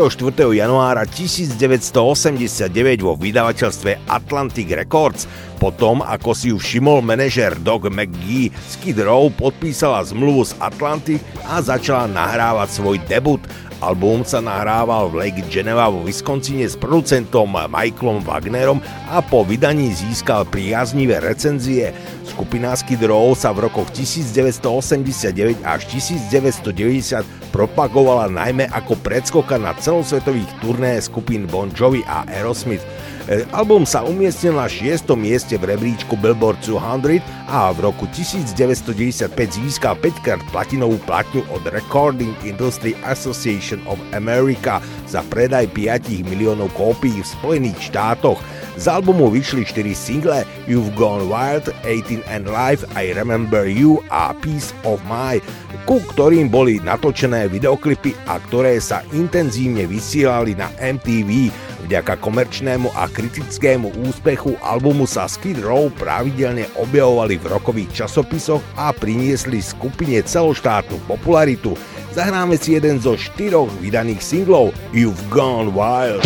januára 0.54 1.02
1989 1.02 2.70
vo 3.02 3.18
vydavateľstve 3.18 4.06
Atlantic 4.06 4.70
Records. 4.70 5.26
Potom, 5.64 6.04
ako 6.04 6.36
si 6.36 6.52
ju 6.52 6.60
všimol 6.60 7.00
manažer 7.00 7.56
Doug 7.56 7.88
McGee, 7.88 8.52
Skid 8.52 9.00
Row 9.00 9.32
podpísala 9.32 10.04
zmluvu 10.04 10.44
s 10.44 10.52
Atlantic 10.60 11.24
a 11.48 11.64
začala 11.64 12.04
nahrávať 12.12 12.84
svoj 12.84 13.00
debut. 13.08 13.40
Album 13.80 14.28
sa 14.28 14.44
nahrával 14.44 15.08
v 15.08 15.24
Lake 15.24 15.48
Geneva 15.48 15.88
vo 15.88 16.04
Wisconsine 16.04 16.68
s 16.68 16.76
producentom 16.76 17.48
Michaelom 17.48 18.20
Wagnerom 18.28 18.84
a 19.08 19.24
po 19.24 19.48
vydaní 19.48 19.96
získal 19.96 20.44
priaznivé 20.52 21.24
recenzie. 21.24 21.96
Skupina 22.28 22.76
Skid 22.76 23.00
Row 23.08 23.32
sa 23.32 23.56
v 23.56 23.64
rokoch 23.72 23.88
1989 23.96 25.64
až 25.64 25.88
1990 25.88 27.24
propagovala 27.56 28.28
najmä 28.28 28.68
ako 28.68 29.00
predskoka 29.00 29.56
na 29.56 29.72
celosvetových 29.80 30.52
turné 30.60 31.00
skupín 31.00 31.48
Bon 31.48 31.72
Jovi 31.72 32.04
a 32.04 32.28
Aerosmith. 32.28 32.84
E, 33.24 33.48
album 33.56 33.88
sa 33.88 34.04
umiestnil 34.04 34.60
na 34.60 34.68
6. 34.68 35.08
mieste 35.16 35.56
v 35.56 35.72
rebríčku 35.72 36.20
Billboard 36.20 36.60
200 36.60 37.24
a 37.48 37.72
v 37.72 37.88
roku 37.88 38.04
1995 38.12 39.32
získal 39.32 39.96
5 39.96 40.26
krát 40.28 40.44
platinovú 40.52 41.00
platňu 41.08 41.40
od 41.56 41.64
Recording 41.72 42.36
Industry 42.44 42.92
Association 43.08 43.80
of 43.88 43.96
America 44.12 44.84
za 45.08 45.24
predaj 45.32 45.72
5 45.72 46.20
miliónov 46.28 46.68
kópií 46.76 47.24
v 47.24 47.32
Spojených 47.40 47.96
štátoch. 47.96 48.44
Z 48.74 48.90
albumu 48.90 49.30
vyšli 49.30 49.66
4 49.66 49.94
single 49.94 50.42
You've 50.66 50.98
Gone 50.98 51.30
Wild, 51.30 51.70
18 51.86 52.26
and 52.26 52.50
Life, 52.50 52.82
I 52.98 53.14
Remember 53.14 53.70
You 53.70 54.02
a 54.10 54.34
Peace 54.34 54.74
of 54.82 54.98
My, 55.06 55.38
ku 55.86 56.02
ktorým 56.02 56.50
boli 56.50 56.82
natočené 56.82 57.46
videoklipy 57.54 58.18
a 58.26 58.42
ktoré 58.42 58.82
sa 58.82 59.06
intenzívne 59.14 59.86
vysielali 59.86 60.58
na 60.58 60.74
MTV. 60.82 61.54
Vďaka 61.86 62.18
komerčnému 62.18 62.90
a 62.98 63.12
kritickému 63.12 63.94
úspechu 64.10 64.58
albumu 64.64 65.06
sa 65.06 65.30
Skid 65.30 65.62
Row 65.62 65.92
pravidelne 65.94 66.66
objavovali 66.80 67.38
v 67.38 67.46
rokových 67.54 68.04
časopisoch 68.04 68.64
a 68.80 68.90
priniesli 68.96 69.62
skupine 69.62 70.18
celoštátnu 70.24 70.98
popularitu. 71.06 71.78
Zahráme 72.16 72.58
si 72.58 72.74
jeden 72.74 72.98
zo 72.98 73.14
štyroch 73.20 73.70
vydaných 73.84 74.24
singlov 74.24 74.74
You've 74.96 75.20
Gone 75.30 75.70
Wild. 75.76 76.26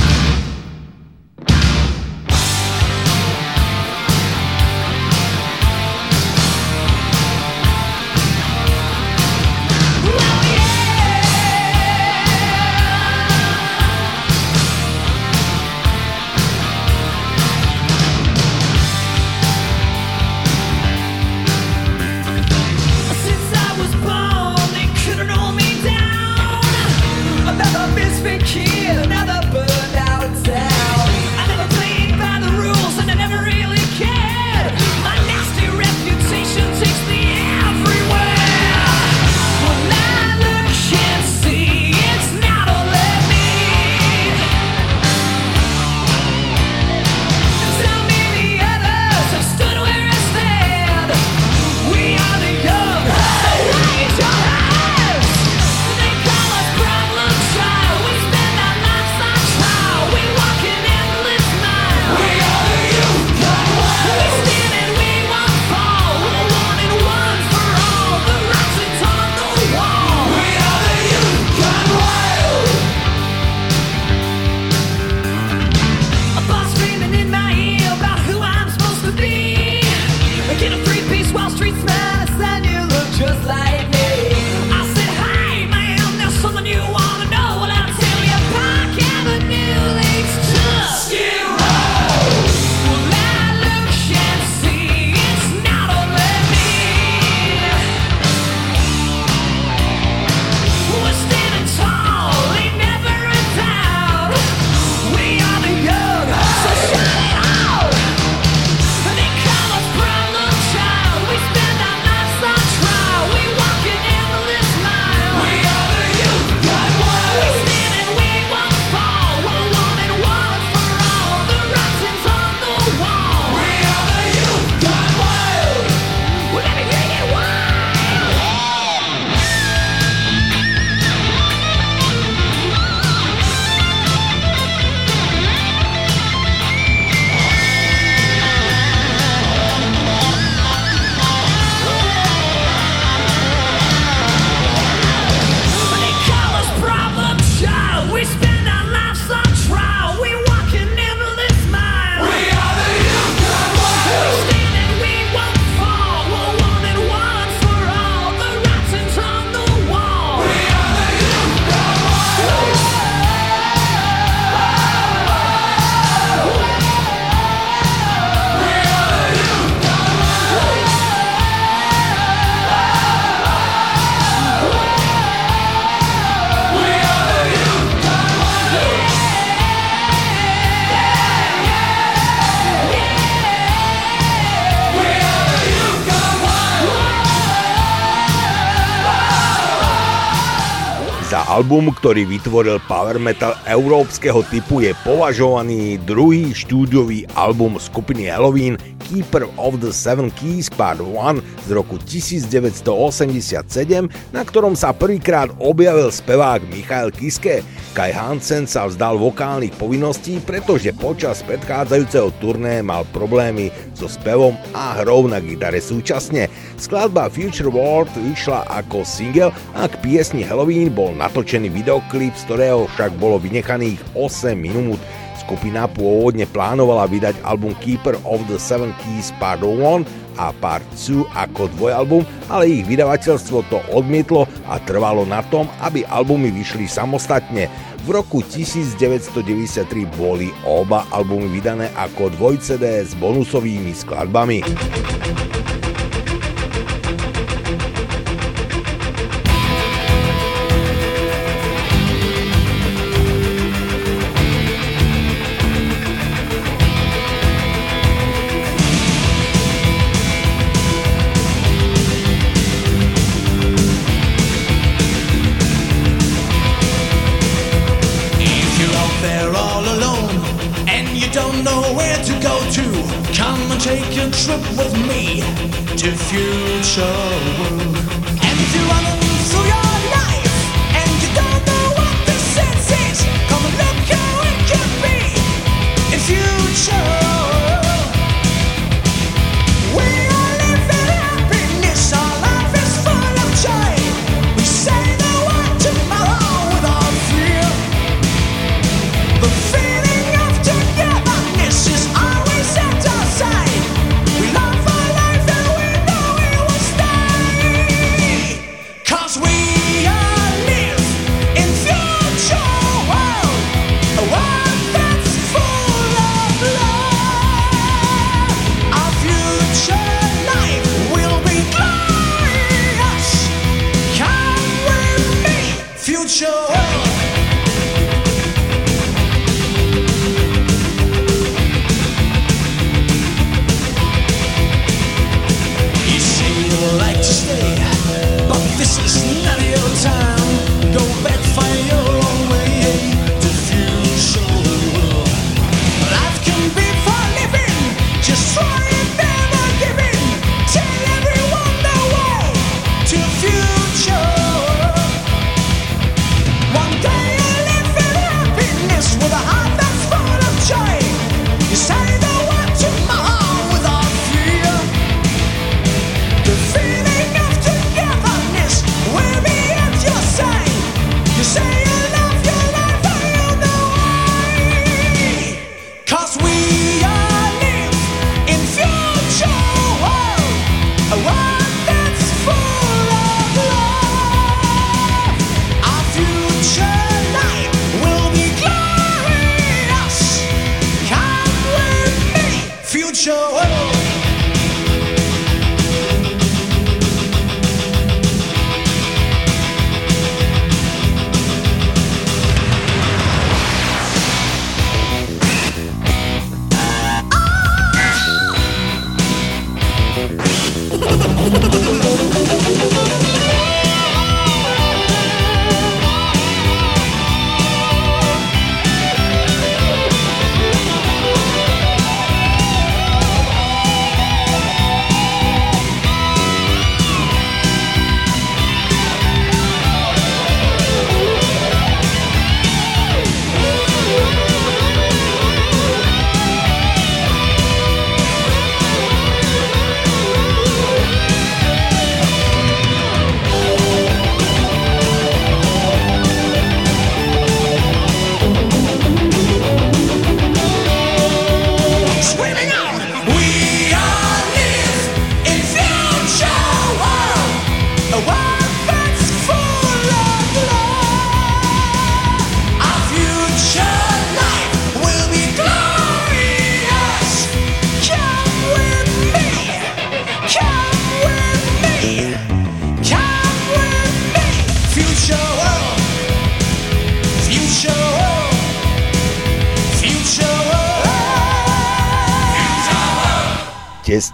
Album, 191.68 191.92
ktorý 191.92 192.24
vytvoril 192.24 192.80
power 192.88 193.20
metal 193.20 193.52
európskeho 193.68 194.40
typu, 194.48 194.80
je 194.80 194.96
považovaný 195.04 196.00
druhý 196.00 196.56
štúdiový 196.56 197.28
album 197.36 197.76
skupiny 197.76 198.32
Halloween 198.32 198.80
Keeper 199.08 199.48
of 199.56 199.80
the 199.80 199.96
Seven 199.96 200.28
Keys 200.36 200.68
Part 200.68 201.00
1 201.00 201.40
z 201.64 201.70
roku 201.72 201.96
1987, 202.04 204.12
na 204.36 204.44
ktorom 204.44 204.76
sa 204.76 204.92
prvýkrát 204.92 205.48
objavil 205.64 206.12
spevák 206.12 206.68
Michael 206.68 207.16
Kiske. 207.16 207.64
Kai 207.96 208.12
Hansen 208.14 208.70
sa 208.70 208.86
vzdal 208.86 209.18
vokálnych 209.18 209.74
povinností, 209.80 210.38
pretože 210.44 210.94
počas 210.94 211.42
predchádzajúceho 211.48 212.30
turné 212.38 212.86
mal 212.86 213.08
problémy 213.10 213.74
so 213.98 214.06
spevom 214.06 214.54
a 214.76 215.02
hrou 215.02 215.26
na 215.26 215.42
gitare 215.42 215.82
súčasne. 215.82 216.46
Skladba 216.78 217.32
Future 217.32 217.74
World 217.74 218.12
vyšla 218.14 218.70
ako 218.70 219.02
single 219.02 219.50
a 219.74 219.90
k 219.90 219.98
piesni 220.04 220.46
Halloween 220.46 220.94
bol 220.94 221.18
natočený 221.18 221.74
videoklip, 221.74 222.38
z 222.38 222.46
ktorého 222.46 222.86
však 222.94 223.18
bolo 223.18 223.42
vynechaných 223.42 223.98
8 224.14 224.54
minút. 224.54 225.02
Skupina 225.48 225.88
pôvodne 225.88 226.44
plánovala 226.44 227.08
vydať 227.08 227.40
album 227.48 227.72
Keeper 227.80 228.20
of 228.28 228.44
the 228.52 228.60
Seven 228.60 228.92
Keys 229.00 229.32
Part 229.40 229.64
1 229.64 230.04
a 230.36 230.52
Part 230.52 230.84
2 231.08 231.24
ako 231.24 231.72
dvojalbum, 231.72 232.28
ale 232.52 232.68
ich 232.68 232.84
vydavateľstvo 232.84 233.64
to 233.72 233.80
odmietlo 233.96 234.44
a 234.68 234.76
trvalo 234.84 235.24
na 235.24 235.40
tom, 235.48 235.72
aby 235.80 236.04
albumy 236.04 236.52
vyšli 236.52 236.92
samostatne. 236.92 237.72
V 238.04 238.08
roku 238.12 238.44
1993 238.44 239.88
boli 240.20 240.52
oba 240.68 241.08
albumy 241.16 241.48
vydané 241.48 241.96
ako 241.96 242.28
dvoj 242.36 242.60
CD 242.60 243.08
s 243.08 243.16
bonusovými 243.16 243.96
skladbami. 243.96 244.68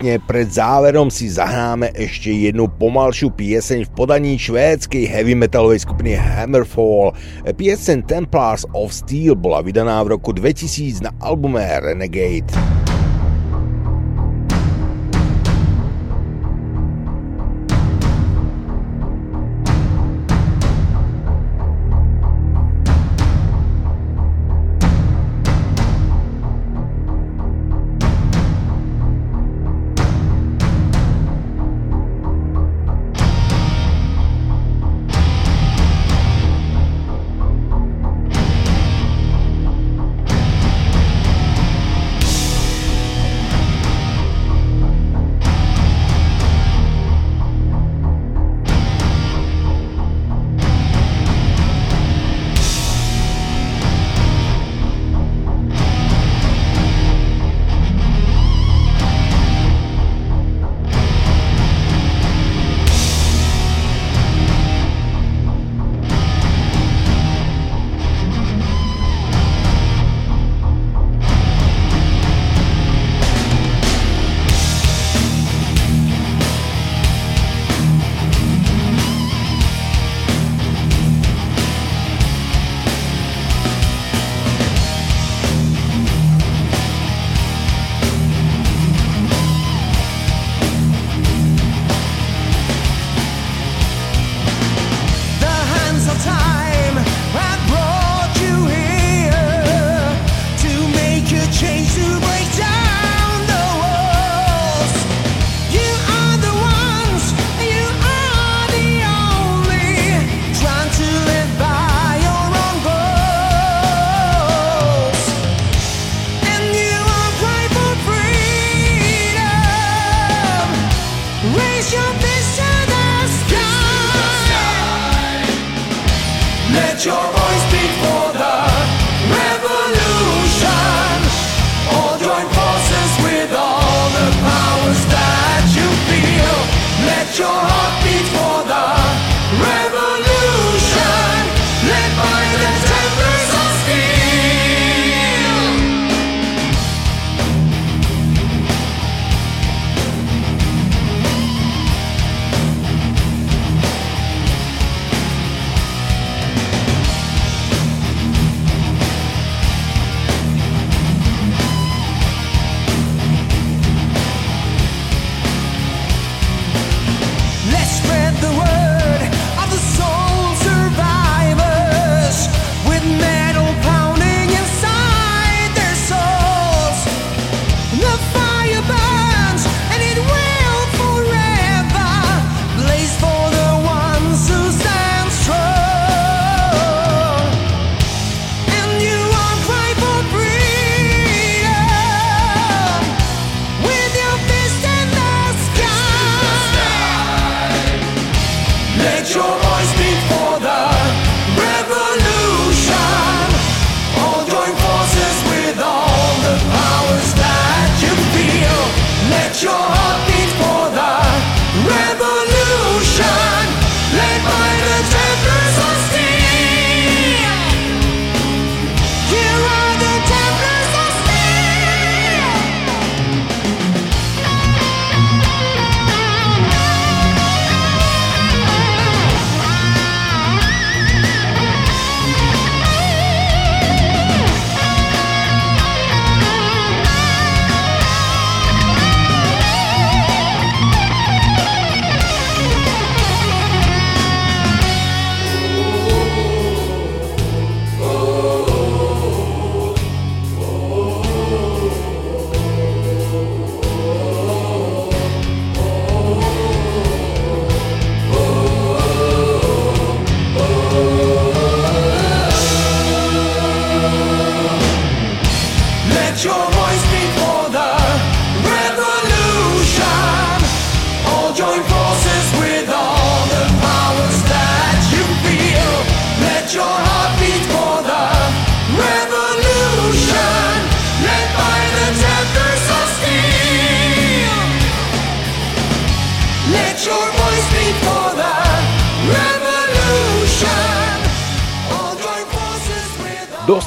Tesne 0.03 0.19
pred 0.19 0.51
záverom 0.51 1.07
si 1.07 1.31
zahráme 1.31 1.87
ešte 1.95 2.27
jednu 2.27 2.67
pomalšiu 2.67 3.31
pieseň 3.39 3.87
v 3.87 3.93
podaní 3.95 4.35
švédskej 4.35 5.07
heavy 5.07 5.31
metalovej 5.31 5.79
skupiny 5.79 6.19
Hammerfall. 6.19 7.15
Pieseň 7.47 8.03
Templars 8.03 8.67
of 8.75 8.91
Steel 8.91 9.39
bola 9.39 9.63
vydaná 9.63 10.03
v 10.03 10.19
roku 10.19 10.35
2000 10.35 11.07
na 11.07 11.15
albume 11.23 11.63
Renegade. 11.79 12.51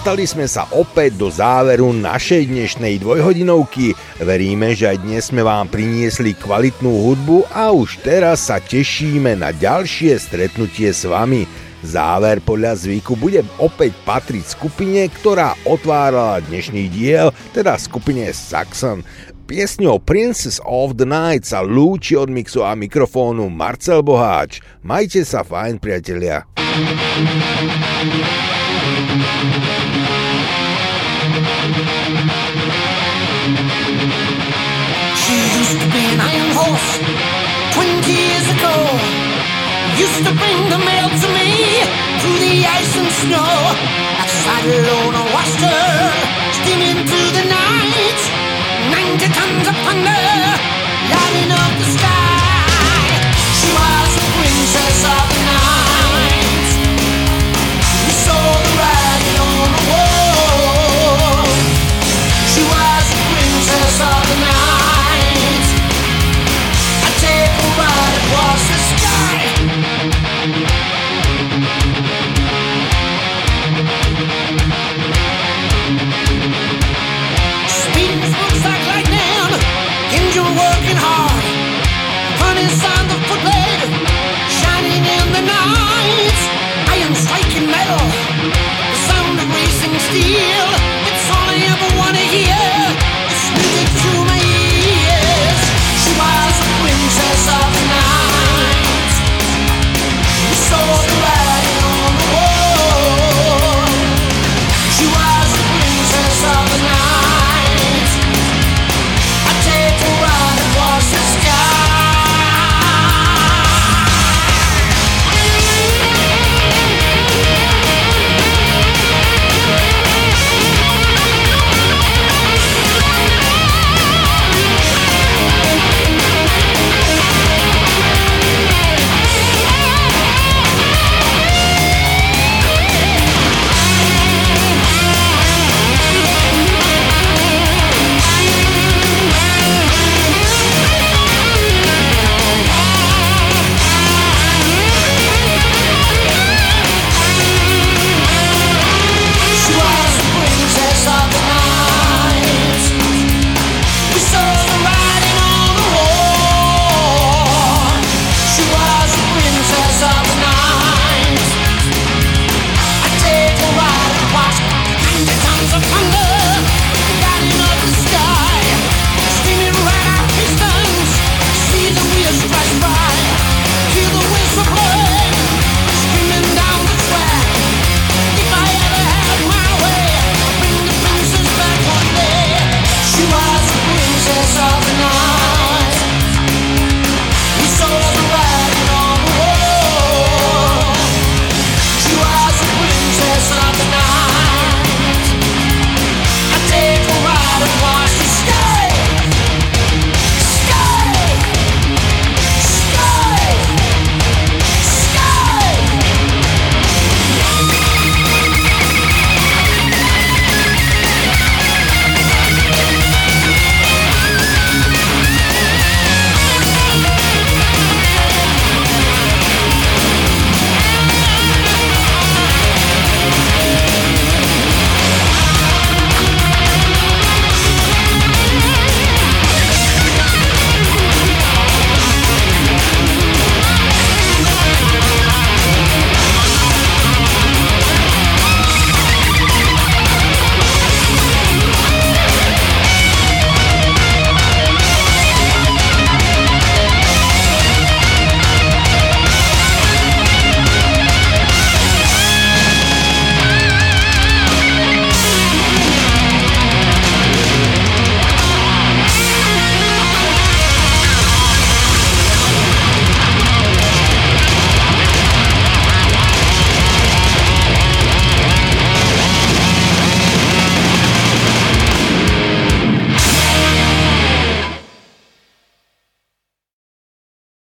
Dostali 0.07 0.23
sme 0.23 0.47
sa 0.47 0.71
opäť 0.71 1.19
do 1.19 1.27
záveru 1.27 1.91
našej 1.91 2.47
dnešnej 2.47 3.03
dvojhodinovky. 3.03 3.91
Veríme, 4.23 4.71
že 4.71 4.95
aj 4.95 5.03
dnes 5.03 5.35
sme 5.35 5.43
vám 5.43 5.67
priniesli 5.67 6.31
kvalitnú 6.31 7.11
hudbu 7.11 7.51
a 7.51 7.75
už 7.75 8.07
teraz 8.07 8.47
sa 8.47 8.63
tešíme 8.63 9.35
na 9.35 9.51
ďalšie 9.51 10.15
stretnutie 10.15 10.95
s 10.95 11.03
vami. 11.11 11.51
Záver 11.83 12.39
podľa 12.39 12.79
zvyku 12.87 13.19
bude 13.19 13.43
opäť 13.59 13.99
patriť 14.07 14.47
skupine, 14.47 15.11
ktorá 15.11 15.59
otvárala 15.67 16.39
dnešný 16.39 16.87
diel, 16.87 17.35
teda 17.51 17.75
skupine 17.75 18.31
Saxon. 18.31 19.03
Piesňou 19.51 19.99
Princess 19.99 20.63
of 20.63 21.03
the 21.03 21.09
Night 21.11 21.51
sa 21.51 21.67
lúči 21.67 22.15
od 22.15 22.31
mixu 22.31 22.63
a 22.63 22.79
mikrofónu 22.79 23.51
Marcel 23.51 24.07
Boháč. 24.07 24.63
Majte 24.87 25.27
sa 25.27 25.43
fajn, 25.43 25.83
priatelia. 25.83 26.47
She 28.07 28.46
Used 40.07 40.25
to 40.25 40.33
bring 40.39 40.61
the 40.71 40.79
mail 40.79 41.09
to 41.09 41.29
me 41.35 41.51
through 42.21 42.39
the 42.39 42.65
ice 42.79 42.95
and 42.97 43.11
snow. 43.23 43.55
That 44.19 44.31
Cyclone 44.45 45.19
washed 45.35 45.61
her 45.67 45.91
steaming 46.63 47.03
through 47.09 47.31
the 47.35 47.45
night. 47.51 48.21
90 48.95 49.27
tons 49.35 49.67
of 49.67 49.77
thunder 49.83 50.23
lighting 51.11 51.51
up 51.51 51.73
the 51.81 51.87
sky. 51.99 52.26